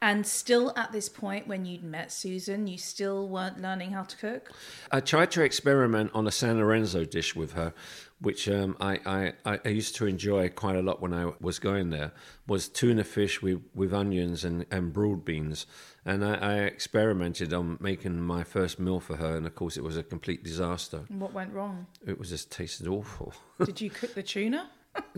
And 0.03 0.25
still 0.25 0.73
at 0.75 0.91
this 0.91 1.09
point, 1.09 1.47
when 1.47 1.65
you'd 1.65 1.83
met 1.83 2.11
Susan, 2.11 2.65
you 2.65 2.79
still 2.79 3.27
weren't 3.27 3.61
learning 3.61 3.91
how 3.91 4.01
to 4.01 4.17
cook? 4.17 4.51
I 4.91 4.99
tried 4.99 5.29
to 5.31 5.43
experiment 5.43 6.09
on 6.15 6.25
a 6.25 6.31
San 6.31 6.57
Lorenzo 6.57 7.05
dish 7.05 7.35
with 7.35 7.53
her, 7.53 7.71
which 8.19 8.49
um, 8.49 8.75
I, 8.81 9.33
I, 9.45 9.59
I 9.63 9.67
used 9.67 9.95
to 9.97 10.07
enjoy 10.07 10.49
quite 10.49 10.75
a 10.75 10.81
lot 10.81 11.03
when 11.03 11.13
I 11.13 11.33
was 11.39 11.59
going 11.59 11.91
there. 11.91 12.13
Was 12.47 12.67
tuna 12.67 13.03
fish 13.03 13.43
with, 13.43 13.61
with 13.75 13.93
onions 13.93 14.43
and, 14.43 14.65
and 14.71 14.91
broad 14.91 15.23
beans, 15.23 15.67
and 16.05 16.23
I, 16.25 16.33
I 16.35 16.53
experimented 16.63 17.53
on 17.53 17.77
making 17.79 18.21
my 18.21 18.43
first 18.43 18.79
meal 18.79 18.99
for 18.99 19.17
her, 19.17 19.35
and 19.37 19.45
of 19.45 19.55
course 19.55 19.77
it 19.77 19.83
was 19.83 19.97
a 19.97 20.03
complete 20.03 20.43
disaster. 20.43 21.01
And 21.09 21.19
what 21.21 21.33
went 21.33 21.53
wrong? 21.53 21.85
It 22.05 22.17
was 22.19 22.29
just 22.29 22.51
tasted 22.51 22.87
awful. 22.87 23.33
Did 23.65 23.79
you 23.81 23.89
cook 23.89 24.13
the 24.15 24.23
tuna? 24.23 24.69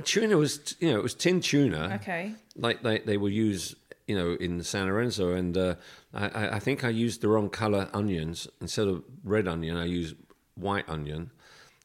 tuna 0.03 0.37
was 0.37 0.75
you 0.79 0.91
know 0.91 0.99
it 0.99 1.03
was 1.03 1.15
tin 1.15 1.41
tuna, 1.41 1.99
Okay. 2.01 2.33
like 2.55 2.83
they, 2.83 2.99
they 2.99 3.17
will 3.17 3.29
use 3.31 3.75
you 4.07 4.15
know 4.15 4.33
in 4.39 4.61
San 4.63 4.85
Lorenzo, 4.87 5.33
and 5.33 5.57
uh, 5.57 5.75
I, 6.13 6.27
I- 6.27 6.55
I 6.55 6.59
think 6.59 6.83
I 6.83 6.89
used 6.89 7.21
the 7.21 7.27
wrong 7.29 7.49
color 7.49 7.89
onions 7.93 8.47
instead 8.61 8.87
of 8.87 9.03
red 9.23 9.47
onion. 9.47 9.77
I 9.77 9.85
used 9.85 10.15
white 10.55 10.87
onion, 10.87 11.31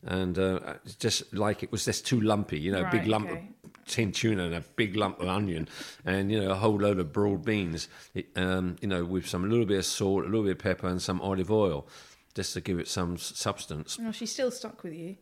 and 0.04 0.38
uh, 0.38 0.74
just 0.98 1.32
like 1.32 1.62
it 1.62 1.72
was 1.72 1.84
just 1.86 2.06
too 2.06 2.20
lumpy, 2.20 2.58
you 2.58 2.72
know, 2.72 2.82
Right, 2.82 2.92
big 2.92 3.06
lump 3.06 3.30
okay. 3.30 3.48
Tin 3.88 4.12
tuna 4.12 4.44
and 4.44 4.54
a 4.54 4.60
big 4.76 4.96
lump 4.96 5.20
of 5.20 5.28
onion, 5.28 5.68
and 6.04 6.30
you 6.30 6.40
know 6.40 6.50
a 6.50 6.54
whole 6.54 6.78
load 6.78 6.98
of 6.98 7.12
broad 7.12 7.44
beans. 7.44 7.88
It, 8.14 8.28
um, 8.36 8.76
you 8.80 8.88
know, 8.88 9.04
with 9.04 9.26
some 9.26 9.44
a 9.44 9.48
little 9.48 9.66
bit 9.66 9.78
of 9.78 9.84
salt, 9.86 10.24
a 10.24 10.28
little 10.28 10.44
bit 10.44 10.52
of 10.52 10.58
pepper, 10.58 10.86
and 10.88 11.00
some 11.02 11.20
olive 11.20 11.50
oil, 11.50 11.86
just 12.34 12.52
to 12.54 12.60
give 12.60 12.78
it 12.78 12.88
some 12.88 13.14
s- 13.14 13.32
substance. 13.34 13.98
Oh, 14.00 14.12
she's 14.12 14.32
still 14.32 14.50
stuck 14.50 14.82
with 14.82 14.92
you. 14.94 15.16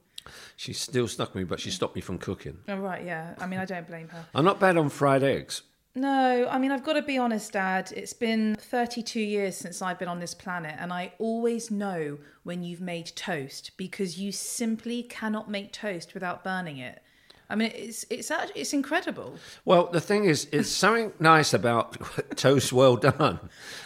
she's 0.56 0.80
still 0.80 1.08
stuck 1.08 1.34
with 1.34 1.42
me, 1.42 1.44
but 1.44 1.60
she 1.60 1.70
stopped 1.70 1.94
me 1.94 2.00
from 2.02 2.18
cooking. 2.18 2.58
Oh, 2.68 2.76
right, 2.76 3.04
yeah. 3.04 3.34
I 3.38 3.46
mean, 3.46 3.60
I 3.60 3.64
don't 3.64 3.86
blame 3.86 4.08
her. 4.08 4.26
I'm 4.34 4.44
not 4.44 4.58
bad 4.60 4.76
on 4.76 4.88
fried 4.88 5.22
eggs. 5.22 5.62
No, 5.94 6.46
I 6.50 6.58
mean, 6.58 6.72
I've 6.72 6.84
got 6.84 6.92
to 6.92 7.00
be 7.02 7.16
honest, 7.16 7.52
Dad. 7.52 7.90
It's 7.96 8.12
been 8.12 8.54
32 8.60 9.18
years 9.18 9.56
since 9.56 9.80
I've 9.80 9.98
been 9.98 10.08
on 10.08 10.20
this 10.20 10.34
planet, 10.34 10.74
and 10.78 10.92
I 10.92 11.14
always 11.18 11.70
know 11.70 12.18
when 12.42 12.62
you've 12.62 12.82
made 12.82 13.06
toast 13.16 13.70
because 13.78 14.18
you 14.18 14.30
simply 14.30 15.02
cannot 15.04 15.50
make 15.50 15.72
toast 15.72 16.12
without 16.12 16.44
burning 16.44 16.76
it. 16.76 17.00
I 17.48 17.54
mean, 17.54 17.70
it's 17.74 18.04
it's 18.10 18.30
actually, 18.30 18.60
it's 18.60 18.72
incredible. 18.72 19.36
Well, 19.64 19.86
the 19.86 20.00
thing 20.00 20.24
is, 20.24 20.48
it's 20.50 20.68
something 20.68 21.12
nice 21.20 21.54
about 21.54 21.96
toast 22.36 22.72
well 22.72 22.96
done. 22.96 23.38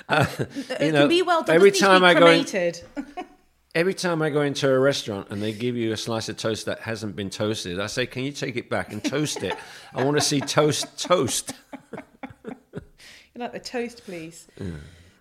Uh, 0.08 0.26
it 0.38 0.92
can 0.92 1.08
be 1.08 1.22
well 1.22 1.42
done. 1.42 1.56
Every 1.56 1.70
time 1.70 2.02
I 2.02 2.14
go 2.14 2.28
in, 2.28 2.46
every 3.74 3.94
time 3.94 4.22
I 4.22 4.30
go 4.30 4.42
into 4.42 4.70
a 4.70 4.78
restaurant 4.78 5.28
and 5.30 5.42
they 5.42 5.52
give 5.52 5.76
you 5.76 5.92
a 5.92 5.96
slice 5.96 6.28
of 6.28 6.36
toast 6.38 6.66
that 6.66 6.80
hasn't 6.80 7.16
been 7.16 7.28
toasted, 7.30 7.78
I 7.78 7.86
say, 7.86 8.06
"Can 8.06 8.24
you 8.24 8.32
take 8.32 8.56
it 8.56 8.70
back 8.70 8.92
and 8.92 9.04
toast 9.04 9.42
it? 9.42 9.56
I 9.94 10.04
want 10.04 10.16
to 10.16 10.22
see 10.22 10.40
toast 10.40 10.98
toast." 10.98 11.52
You 13.32 13.42
like 13.42 13.52
the 13.52 13.60
toast, 13.60 14.04
please. 14.04 14.48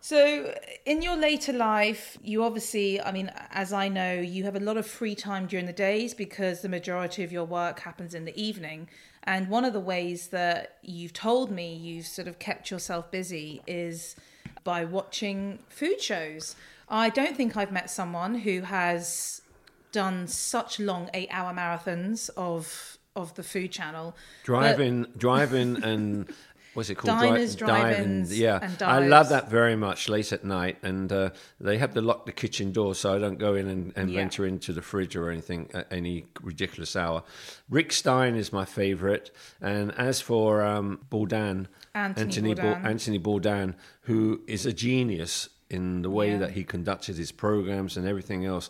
So, 0.09 0.55
in 0.87 1.03
your 1.03 1.15
later 1.15 1.53
life, 1.53 2.17
you 2.23 2.43
obviously, 2.43 2.99
I 2.99 3.11
mean, 3.11 3.31
as 3.51 3.71
I 3.71 3.89
know, 3.89 4.13
you 4.13 4.43
have 4.45 4.55
a 4.55 4.59
lot 4.59 4.75
of 4.75 4.87
free 4.87 5.13
time 5.13 5.45
during 5.45 5.67
the 5.67 5.71
days 5.89 6.15
because 6.15 6.61
the 6.61 6.67
majority 6.67 7.23
of 7.23 7.31
your 7.31 7.43
work 7.43 7.81
happens 7.81 8.15
in 8.15 8.25
the 8.25 8.35
evening. 8.35 8.89
And 9.25 9.49
one 9.49 9.65
of 9.65 9.73
the 9.73 9.79
ways 9.79 10.29
that 10.29 10.77
you've 10.81 11.13
told 11.13 11.51
me 11.51 11.75
you've 11.75 12.07
sort 12.07 12.27
of 12.27 12.39
kept 12.39 12.71
yourself 12.71 13.11
busy 13.11 13.61
is 13.67 14.15
by 14.63 14.83
watching 14.83 15.59
food 15.69 16.01
shows. 16.01 16.55
I 16.89 17.09
don't 17.09 17.37
think 17.37 17.55
I've 17.55 17.71
met 17.71 17.91
someone 17.91 18.33
who 18.33 18.61
has 18.61 19.43
done 19.91 20.25
such 20.25 20.79
long 20.79 21.11
eight 21.13 21.29
hour 21.29 21.53
marathons 21.53 22.31
of 22.35 22.97
of 23.15 23.35
the 23.35 23.43
food 23.43 23.71
channel. 23.71 24.15
But- 24.15 24.45
Driving, 24.45 25.05
driving, 25.17 25.83
and 25.83 26.33
what's 26.73 26.89
it 26.89 26.95
called? 26.95 27.19
Diners, 27.19 27.55
Dri- 27.55 27.67
drive-ins, 27.67 28.37
Yeah, 28.37 28.69
I 28.81 28.99
love 29.07 29.29
that 29.29 29.49
very 29.49 29.75
much. 29.75 30.09
Late 30.09 30.31
at 30.31 30.43
night, 30.43 30.77
and 30.83 31.11
uh, 31.11 31.29
they 31.59 31.77
have 31.77 31.93
to 31.95 32.01
lock 32.01 32.25
the 32.25 32.31
kitchen 32.31 32.71
door 32.71 32.95
so 32.95 33.13
I 33.15 33.19
don't 33.19 33.39
go 33.39 33.55
in 33.55 33.67
and, 33.67 33.93
and 33.95 34.09
Yeah. 34.09 34.19
venture 34.21 34.45
into 34.45 34.73
the 34.73 34.81
fridge 34.81 35.15
or 35.15 35.29
anything 35.29 35.69
at 35.73 35.87
any 35.91 36.25
ridiculous 36.41 36.95
hour. 36.95 37.23
Rick 37.69 37.91
Stein 37.91 38.35
is 38.35 38.51
my 38.53 38.65
favourite, 38.65 39.31
and 39.61 39.91
as 39.97 40.21
for 40.21 40.63
um, 40.63 40.99
Bourdain, 41.11 41.67
Anthony 41.95 42.53
Bour- 42.53 42.63
Bourdain. 42.65 42.85
Anthony 42.85 43.19
Bourdain, 43.19 43.73
who 44.01 44.41
is 44.47 44.65
a 44.65 44.73
genius 44.73 45.49
in 45.69 46.01
the 46.01 46.09
way 46.09 46.31
Yeah. 46.31 46.37
that 46.39 46.51
he 46.51 46.63
conducted 46.63 47.15
his 47.17 47.31
programs 47.31 47.95
and 47.97 48.07
everything 48.07 48.45
else. 48.45 48.69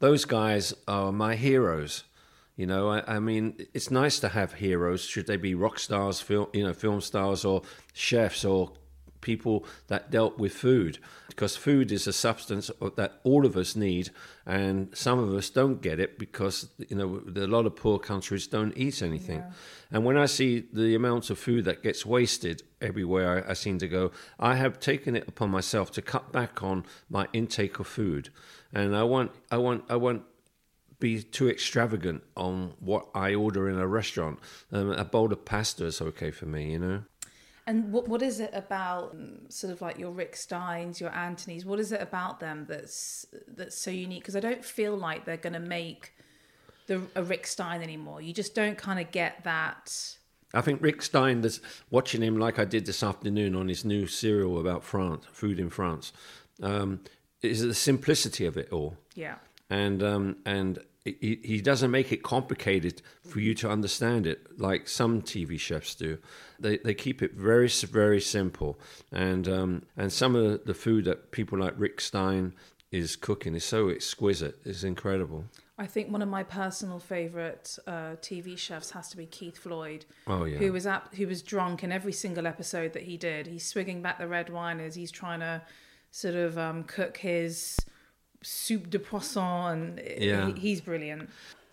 Those 0.00 0.24
guys 0.24 0.72
are 0.88 1.12
my 1.12 1.34
heroes. 1.36 2.04
You 2.60 2.66
know, 2.66 2.90
I, 2.90 3.16
I 3.16 3.20
mean, 3.20 3.54
it's 3.72 3.90
nice 3.90 4.20
to 4.20 4.28
have 4.28 4.52
heroes. 4.52 5.02
Should 5.02 5.26
they 5.26 5.38
be 5.38 5.54
rock 5.54 5.78
stars, 5.78 6.20
film, 6.20 6.48
you 6.52 6.62
know, 6.62 6.74
film 6.74 7.00
stars, 7.00 7.42
or 7.42 7.62
chefs, 7.94 8.44
or 8.44 8.72
people 9.22 9.64
that 9.86 10.10
dealt 10.10 10.38
with 10.38 10.52
food? 10.52 10.98
Because 11.28 11.56
food 11.56 11.90
is 11.90 12.06
a 12.06 12.12
substance 12.12 12.70
that 12.96 13.18
all 13.24 13.46
of 13.46 13.56
us 13.56 13.76
need, 13.76 14.10
and 14.44 14.94
some 14.94 15.18
of 15.18 15.32
us 15.32 15.48
don't 15.48 15.80
get 15.80 15.98
it 16.00 16.18
because 16.18 16.68
you 16.76 16.96
know 16.96 17.22
a 17.34 17.46
lot 17.46 17.64
of 17.64 17.76
poor 17.76 17.98
countries 17.98 18.46
don't 18.46 18.76
eat 18.76 19.00
anything. 19.00 19.42
And 19.90 20.04
when 20.04 20.18
I 20.18 20.26
see 20.26 20.66
the 20.70 20.94
amount 20.94 21.30
of 21.30 21.38
food 21.38 21.64
that 21.64 21.82
gets 21.82 22.04
wasted 22.04 22.62
everywhere 22.82 23.42
I, 23.48 23.52
I 23.52 23.54
seem 23.54 23.78
to 23.78 23.88
go, 23.88 24.10
I 24.38 24.56
have 24.56 24.78
taken 24.78 25.16
it 25.16 25.26
upon 25.26 25.48
myself 25.50 25.90
to 25.92 26.02
cut 26.02 26.30
back 26.30 26.62
on 26.62 26.84
my 27.08 27.26
intake 27.32 27.78
of 27.78 27.86
food, 27.86 28.28
and 28.70 28.94
I 28.94 29.04
want, 29.04 29.30
I 29.50 29.56
want, 29.56 29.84
I 29.88 29.96
want 29.96 30.24
be 31.00 31.22
too 31.22 31.48
extravagant 31.48 32.22
on 32.36 32.74
what 32.78 33.08
I 33.14 33.34
order 33.34 33.68
in 33.68 33.78
a 33.78 33.86
restaurant. 33.86 34.38
Um, 34.70 34.92
a 34.92 35.04
bowl 35.04 35.32
of 35.32 35.44
pasta 35.44 35.86
is 35.86 36.00
okay 36.00 36.30
for 36.30 36.46
me, 36.46 36.72
you 36.72 36.78
know. 36.78 37.02
And 37.66 37.92
what 37.92 38.08
what 38.08 38.22
is 38.22 38.40
it 38.40 38.50
about 38.52 39.12
um, 39.12 39.48
sort 39.48 39.72
of 39.72 39.80
like 39.80 39.98
your 39.98 40.10
Rick 40.10 40.36
Steins, 40.36 41.00
your 41.00 41.10
Antonys? 41.10 41.64
What 41.64 41.78
is 41.78 41.92
it 41.92 42.00
about 42.00 42.40
them 42.40 42.66
that's 42.68 43.26
that's 43.48 43.76
so 43.76 43.90
unique? 43.90 44.22
Because 44.22 44.36
I 44.36 44.40
don't 44.40 44.64
feel 44.64 44.96
like 44.96 45.24
they're 45.24 45.36
going 45.36 45.52
to 45.52 45.60
make 45.60 46.12
the 46.86 47.02
a 47.14 47.22
Rick 47.22 47.46
Stein 47.46 47.82
anymore. 47.82 48.20
You 48.20 48.32
just 48.32 48.54
don't 48.54 48.76
kind 48.76 48.98
of 48.98 49.10
get 49.12 49.44
that. 49.44 50.16
I 50.52 50.62
think 50.62 50.82
Rick 50.82 51.00
Stein, 51.02 51.42
that's 51.42 51.60
watching 51.90 52.22
him 52.22 52.36
like 52.36 52.58
I 52.58 52.64
did 52.64 52.86
this 52.86 53.04
afternoon 53.04 53.54
on 53.54 53.68
his 53.68 53.84
new 53.84 54.08
serial 54.08 54.58
about 54.58 54.82
France, 54.82 55.24
food 55.30 55.60
in 55.60 55.70
France, 55.70 56.12
um, 56.60 57.00
is 57.40 57.62
the 57.62 57.72
simplicity 57.74 58.46
of 58.46 58.56
it 58.56 58.72
all. 58.72 58.96
Yeah. 59.14 59.36
and 59.68 60.02
um, 60.02 60.36
and 60.44 60.80
he, 61.04 61.40
he 61.42 61.60
doesn't 61.60 61.90
make 61.90 62.12
it 62.12 62.22
complicated 62.22 63.00
for 63.22 63.40
you 63.40 63.54
to 63.54 63.70
understand 63.70 64.26
it 64.26 64.58
like 64.58 64.86
some 64.88 65.22
TV 65.22 65.58
chefs 65.58 65.94
do. 65.94 66.18
They 66.58 66.78
they 66.78 66.94
keep 66.94 67.22
it 67.22 67.34
very 67.34 67.68
very 67.68 68.20
simple, 68.20 68.78
and 69.10 69.48
um, 69.48 69.82
and 69.96 70.12
some 70.12 70.36
of 70.36 70.64
the 70.64 70.74
food 70.74 71.06
that 71.06 71.30
people 71.30 71.58
like 71.58 71.74
Rick 71.76 72.00
Stein 72.00 72.54
is 72.90 73.16
cooking 73.16 73.54
is 73.54 73.64
so 73.64 73.88
exquisite. 73.88 74.58
It's 74.64 74.82
incredible. 74.82 75.44
I 75.78 75.86
think 75.86 76.10
one 76.10 76.20
of 76.20 76.28
my 76.28 76.42
personal 76.42 76.98
favorite 76.98 77.78
uh, 77.86 78.16
TV 78.20 78.58
chefs 78.58 78.90
has 78.90 79.08
to 79.10 79.16
be 79.16 79.24
Keith 79.24 79.56
Floyd. 79.56 80.04
Oh, 80.26 80.44
yeah. 80.44 80.58
Who 80.58 80.74
was 80.74 80.86
at, 80.86 81.08
who 81.14 81.26
was 81.26 81.40
drunk 81.40 81.82
in 81.82 81.90
every 81.90 82.12
single 82.12 82.46
episode 82.46 82.92
that 82.92 83.04
he 83.04 83.16
did. 83.16 83.46
He's 83.46 83.64
swigging 83.64 84.02
back 84.02 84.18
the 84.18 84.28
red 84.28 84.50
wine 84.50 84.78
as 84.78 84.94
he's 84.94 85.10
trying 85.10 85.40
to 85.40 85.62
sort 86.10 86.34
of 86.34 86.58
um, 86.58 86.84
cook 86.84 87.16
his 87.16 87.78
soup 88.42 88.88
de 88.90 88.98
poisson, 88.98 89.98
and 89.98 90.00
Yeah. 90.22 90.46
he, 90.54 90.60
he's 90.60 90.80
brilliant. 90.80 91.28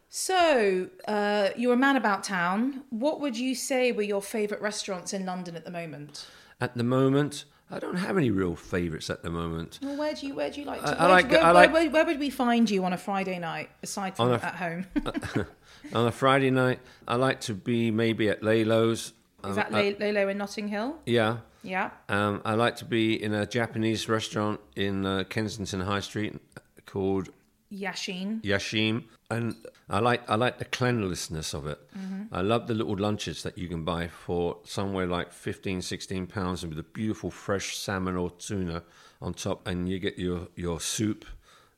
So 0.10 0.88
uh, 1.08 1.50
you're 1.58 1.74
a 1.74 1.78
man 1.78 1.96
about 1.98 2.24
town. 2.24 2.84
What 2.90 3.20
would 3.20 3.38
you 3.38 3.56
say 3.56 3.92
were 3.92 4.02
your 4.04 4.22
favorite 4.22 4.62
restaurants 4.62 5.14
in 5.14 5.26
London 5.26 5.56
at 5.56 5.66
the 5.66 5.72
moment? 5.72 6.28
At 6.62 6.76
the 6.76 6.84
moment, 6.84 7.46
I 7.70 7.80
don't 7.80 7.98
have 7.98 8.18
any 8.18 8.32
real 8.32 8.56
favourites 8.56 9.10
at 9.10 9.22
the 9.24 9.30
moment. 9.30 9.80
Well, 9.84 9.98
where 9.98 10.14
do 10.14 10.26
you 10.26 10.34
where 10.36 10.50
do 10.50 10.62
you 10.62 10.66
like 10.66 10.82
to? 10.82 10.88
I- 10.88 10.92
I 10.94 11.00
where, 11.02 11.10
like- 11.10 11.32
where, 11.32 11.44
I 11.44 11.52
like- 11.52 11.74
where, 11.74 11.82
where, 11.84 11.92
where 11.92 12.06
would 12.06 12.20
we 12.20 12.30
find 12.30 12.70
you 12.70 12.84
on 12.86 12.94
a 12.94 12.98
Friday 12.98 13.38
night 13.38 13.70
aside 13.84 14.16
from 14.16 14.32
a- 14.32 14.36
at 14.36 14.56
home? 14.56 14.86
Uh, 15.06 15.44
on 15.94 16.08
a 16.08 16.12
Friday 16.12 16.50
night, 16.52 16.80
I 17.08 17.16
like 17.16 17.40
to 17.42 17.54
be 17.54 17.92
maybe 17.92 18.30
at 18.30 18.42
Laylo's. 18.44 19.14
Is 19.44 19.52
um, 19.52 19.56
that 19.56 19.74
uh, 19.74 19.78
Le- 19.78 19.96
Lolo 20.00 20.30
in 20.30 20.38
Notting 20.38 20.68
Hill? 20.70 20.98
Yeah. 21.06 21.38
Yeah. 21.68 21.92
Um, 22.10 22.42
I 22.46 22.54
like 22.54 22.78
to 22.78 22.86
be 22.86 23.22
in 23.22 23.34
a 23.34 23.46
Japanese 23.46 24.08
restaurant 24.08 24.60
in 24.76 25.06
uh, 25.06 25.26
Kensington 25.30 25.82
High 25.82 26.00
Street 26.00 26.40
called 26.86 27.30
Yashin. 27.72 28.42
Yashim, 28.42 29.04
and 29.30 29.56
I 29.90 30.00
like 30.00 30.30
I 30.30 30.36
like 30.36 30.58
the 30.58 30.66
cleanliness 30.66 31.54
of 31.54 31.68
it. 31.68 31.80
Mm-hmm. 31.98 32.34
I 32.34 32.42
love 32.42 32.68
the 32.68 32.74
little 32.74 32.96
lunches 32.96 33.44
that 33.44 33.58
you 33.58 33.68
can 33.68 33.84
buy 33.84 34.08
for 34.08 34.58
somewhere 34.64 35.06
like 35.06 35.34
15, 35.34 35.82
16 35.82 36.28
pounds, 36.28 36.64
and 36.64 36.74
with 36.74 36.80
a 36.80 36.88
beautiful 36.90 37.30
fresh 37.30 37.78
salmon 37.78 38.16
or 38.16 38.32
tuna 38.32 38.84
on 39.22 39.34
top, 39.34 39.68
and 39.68 39.90
you 39.90 40.00
get 40.00 40.18
your 40.18 40.48
your 40.56 40.80
soup 40.80 41.26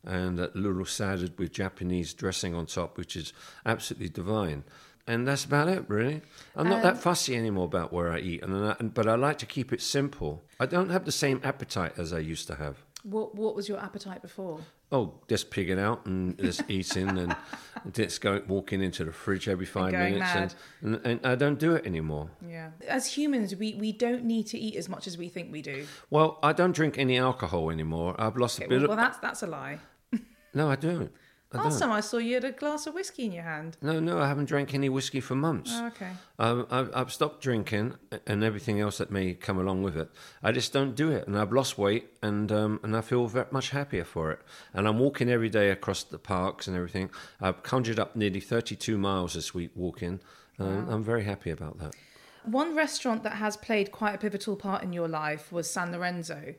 and 0.06 0.40
a 0.40 0.52
little 0.54 0.86
salad 0.86 1.38
with 1.38 1.52
Japanese 1.52 2.14
dressing 2.14 2.56
on 2.56 2.66
top, 2.66 2.98
which 2.98 3.16
is 3.16 3.34
absolutely 3.66 4.10
divine. 4.10 4.64
And 5.10 5.28
that's 5.28 5.44
about 5.44 5.68
it, 5.68 5.86
really. 5.88 6.22
I'm 6.56 6.70
not 6.70 6.84
that 6.84 6.94
um, 6.94 7.00
fussy 7.00 7.36
anymore 7.36 7.66
about 7.66 7.92
where 7.92 8.12
I 8.12 8.20
eat, 8.20 8.44
and, 8.44 8.56
I, 8.56 8.76
but 8.84 9.08
I 9.08 9.16
like 9.16 9.40
to 9.40 9.48
keep 9.48 9.74
it 9.74 9.82
simple. 9.82 10.44
I 10.60 10.68
don't 10.68 10.92
have 10.92 11.04
the 11.06 11.12
same 11.12 11.42
appetite 11.44 11.94
as 11.98 12.14
I 12.14 12.20
used 12.20 12.46
to 12.46 12.56
have. 12.56 12.78
What 13.02 13.34
What 13.34 13.56
was 13.56 13.68
your 13.68 13.80
appetite 13.80 14.22
before? 14.22 14.60
Oh, 14.92 15.14
just 15.28 15.50
pigging 15.50 15.80
out 15.80 16.06
and 16.06 16.38
just 16.38 16.62
eating 16.70 17.10
and 17.18 17.36
just 17.94 18.22
going 18.22 18.44
walking 18.48 18.84
into 18.84 19.04
the 19.04 19.12
fridge 19.12 19.48
every 19.48 19.66
five 19.66 19.94
going 19.94 20.14
minutes, 20.20 20.56
and, 20.82 20.96
and, 20.96 21.06
and 21.06 21.26
I 21.26 21.34
don't 21.34 21.58
do 21.58 21.74
it 21.74 21.88
anymore. 21.88 22.30
Yeah. 22.48 22.70
As 22.88 23.08
humans, 23.08 23.56
we, 23.56 23.74
we 23.76 23.92
don't 23.92 24.26
need 24.26 24.46
to 24.48 24.60
eat 24.60 24.76
as 24.76 24.90
much 24.90 25.08
as 25.08 25.18
we 25.18 25.28
think 25.28 25.52
we 25.52 25.64
do. 25.64 25.88
Well, 26.12 26.38
I 26.44 26.54
don't 26.54 26.74
drink 26.74 27.00
any 27.00 27.18
alcohol 27.18 27.72
anymore. 27.72 28.14
I've 28.20 28.38
lost 28.38 28.60
a 28.60 28.68
bit 28.68 28.82
Well, 28.82 28.92
of. 28.92 28.98
that's 28.98 29.18
that's 29.18 29.42
a 29.42 29.48
lie. 29.48 29.80
No, 30.54 30.70
I 30.70 30.76
don't. 30.76 31.12
I 31.52 31.58
Last 31.58 31.80
time 31.80 31.92
I 31.92 32.02
saw 32.02 32.18
you 32.18 32.36
had 32.36 32.44
a 32.44 32.52
glass 32.52 32.86
of 32.86 32.94
whiskey 32.94 33.26
in 33.26 33.32
your 33.32 33.44
hand. 33.44 33.76
No, 33.82 34.00
no, 34.00 34.20
I 34.20 34.28
haven't 34.28 34.46
drank 34.46 34.76
any 34.76 34.88
whiskey 34.88 35.20
for 35.20 35.34
months. 35.34 35.72
Oh, 35.74 35.88
okay. 35.88 36.12
Um, 36.38 36.68
I've, 36.70 36.92
I've 36.94 37.12
stopped 37.12 37.42
drinking 37.42 37.96
and 38.28 38.44
everything 38.44 38.80
else 38.80 39.00
that 39.00 39.10
may 39.10 39.34
come 39.34 39.58
along 39.58 39.82
with 39.82 39.98
it. 39.98 40.12
I 40.44 40.52
just 40.52 40.74
don't 40.74 40.94
do 40.96 41.10
it, 41.10 41.26
and 41.26 41.36
I've 41.36 41.52
lost 41.52 41.76
weight, 41.76 42.12
and 42.22 42.52
um, 42.52 42.80
and 42.84 42.96
I 42.96 43.02
feel 43.02 43.26
very 43.26 43.48
much 43.50 43.72
happier 43.72 44.04
for 44.04 44.32
it. 44.32 44.42
And 44.76 44.88
I'm 44.88 45.00
walking 45.00 45.28
every 45.28 45.50
day 45.50 45.72
across 45.72 46.04
the 46.04 46.20
parks 46.20 46.68
and 46.68 46.78
everything. 46.78 47.10
I've 47.42 47.64
conjured 47.64 48.00
up 48.00 48.16
nearly 48.16 48.42
32 48.42 49.00
miles 49.00 49.34
this 49.34 49.52
week 49.52 49.72
walking. 49.76 50.20
Um, 50.60 50.88
I'm 50.90 51.04
very 51.04 51.24
happy 51.24 51.50
about 51.50 51.80
that. 51.80 51.96
One 52.44 52.76
restaurant 52.76 53.24
that 53.24 53.34
has 53.34 53.58
played 53.58 53.92
quite 53.92 54.14
a 54.14 54.18
pivotal 54.18 54.56
part 54.56 54.84
in 54.84 54.94
your 54.94 55.08
life 55.08 55.52
was 55.52 55.70
San 55.70 55.92
Lorenzo. 55.92 56.54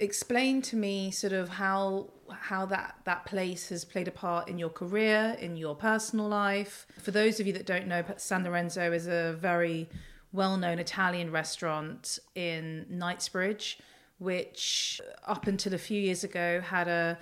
Explain 0.00 0.62
to 0.62 0.76
me 0.76 1.10
sort 1.10 1.32
of 1.32 1.48
how 1.48 2.08
how 2.30 2.64
that 2.66 2.96
that 3.04 3.26
place 3.26 3.68
has 3.68 3.84
played 3.84 4.08
a 4.08 4.10
part 4.10 4.48
in 4.48 4.58
your 4.58 4.70
career, 4.70 5.36
in 5.38 5.56
your 5.56 5.74
personal 5.74 6.28
life. 6.28 6.86
For 6.98 7.10
those 7.10 7.38
of 7.38 7.46
you 7.46 7.52
that 7.52 7.66
don't 7.66 7.86
know, 7.86 8.02
San 8.16 8.44
Lorenzo 8.44 8.92
is 8.92 9.06
a 9.06 9.36
very 9.38 9.88
well-known 10.32 10.78
Italian 10.78 11.30
restaurant 11.30 12.18
in 12.34 12.86
Knightsbridge, 12.88 13.78
which 14.18 15.00
up 15.26 15.46
until 15.46 15.74
a 15.74 15.78
few 15.78 16.00
years 16.00 16.24
ago 16.24 16.60
had 16.60 16.88
a 16.88 17.18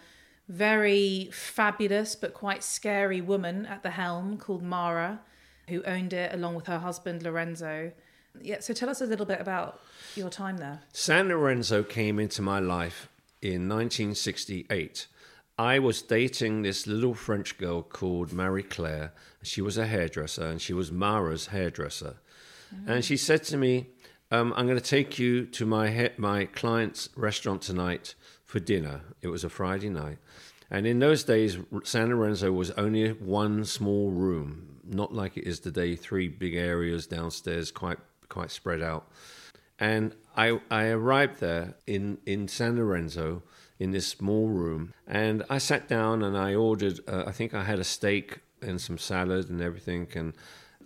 very 0.48 1.28
fabulous 1.32 2.14
but 2.14 2.34
quite 2.34 2.62
scary 2.62 3.20
woman 3.20 3.66
at 3.66 3.82
the 3.82 3.90
helm 3.90 4.36
called 4.36 4.62
Mara, 4.62 5.20
who 5.68 5.82
owned 5.84 6.12
it 6.12 6.34
along 6.34 6.54
with 6.54 6.66
her 6.66 6.78
husband 6.78 7.22
Lorenzo. 7.22 7.92
Yeah, 8.42 8.60
so 8.60 8.72
tell 8.74 8.88
us 8.88 9.00
a 9.00 9.06
little 9.06 9.26
bit 9.26 9.40
about 9.40 9.80
your 10.14 10.30
time 10.30 10.58
there. 10.58 10.80
San 10.92 11.28
Lorenzo 11.28 11.82
came 11.82 12.18
into 12.18 12.42
my 12.42 12.58
life 12.58 13.08
in 13.42 13.68
1968. 13.68 15.06
I 15.58 15.78
was 15.78 16.02
dating 16.02 16.62
this 16.62 16.86
little 16.86 17.14
French 17.14 17.58
girl 17.58 17.82
called 17.82 18.32
Marie 18.32 18.62
Claire. 18.62 19.12
She 19.42 19.60
was 19.60 19.76
a 19.76 19.86
hairdresser 19.86 20.46
and 20.46 20.60
she 20.60 20.72
was 20.72 20.92
Mara's 20.92 21.48
hairdresser. 21.48 22.16
Mm. 22.74 22.88
And 22.88 23.04
she 23.04 23.16
said 23.16 23.42
to 23.44 23.56
me, 23.56 23.86
um, 24.30 24.52
I'm 24.56 24.66
going 24.66 24.78
to 24.78 24.84
take 24.84 25.18
you 25.18 25.46
to 25.46 25.66
my, 25.66 25.90
he- 25.90 26.10
my 26.16 26.44
client's 26.44 27.08
restaurant 27.16 27.62
tonight 27.62 28.14
for 28.44 28.60
dinner. 28.60 29.00
It 29.20 29.28
was 29.28 29.42
a 29.42 29.48
Friday 29.48 29.88
night. 29.88 30.18
And 30.70 30.86
in 30.86 30.98
those 30.98 31.24
days, 31.24 31.58
San 31.84 32.10
Lorenzo 32.10 32.52
was 32.52 32.70
only 32.72 33.10
one 33.12 33.64
small 33.64 34.10
room, 34.10 34.80
not 34.84 35.14
like 35.14 35.36
it 35.36 35.44
is 35.46 35.60
today, 35.60 35.96
three 35.96 36.28
big 36.28 36.54
areas 36.54 37.06
downstairs, 37.06 37.70
quite 37.70 37.98
quite 38.28 38.50
spread 38.50 38.82
out. 38.82 39.08
And 39.78 40.14
I, 40.36 40.60
I 40.70 40.86
arrived 40.86 41.40
there 41.40 41.74
in, 41.86 42.18
in 42.26 42.48
San 42.48 42.76
Lorenzo 42.76 43.42
in 43.78 43.92
this 43.92 44.08
small 44.08 44.48
room, 44.48 44.92
and 45.06 45.44
I 45.48 45.58
sat 45.58 45.88
down 45.88 46.22
and 46.22 46.36
I 46.36 46.54
ordered. 46.54 47.00
Uh, 47.06 47.24
I 47.26 47.32
think 47.32 47.54
I 47.54 47.64
had 47.64 47.78
a 47.78 47.84
steak 47.84 48.40
and 48.60 48.80
some 48.80 48.98
salad 48.98 49.48
and 49.48 49.60
everything, 49.62 50.08
and 50.14 50.34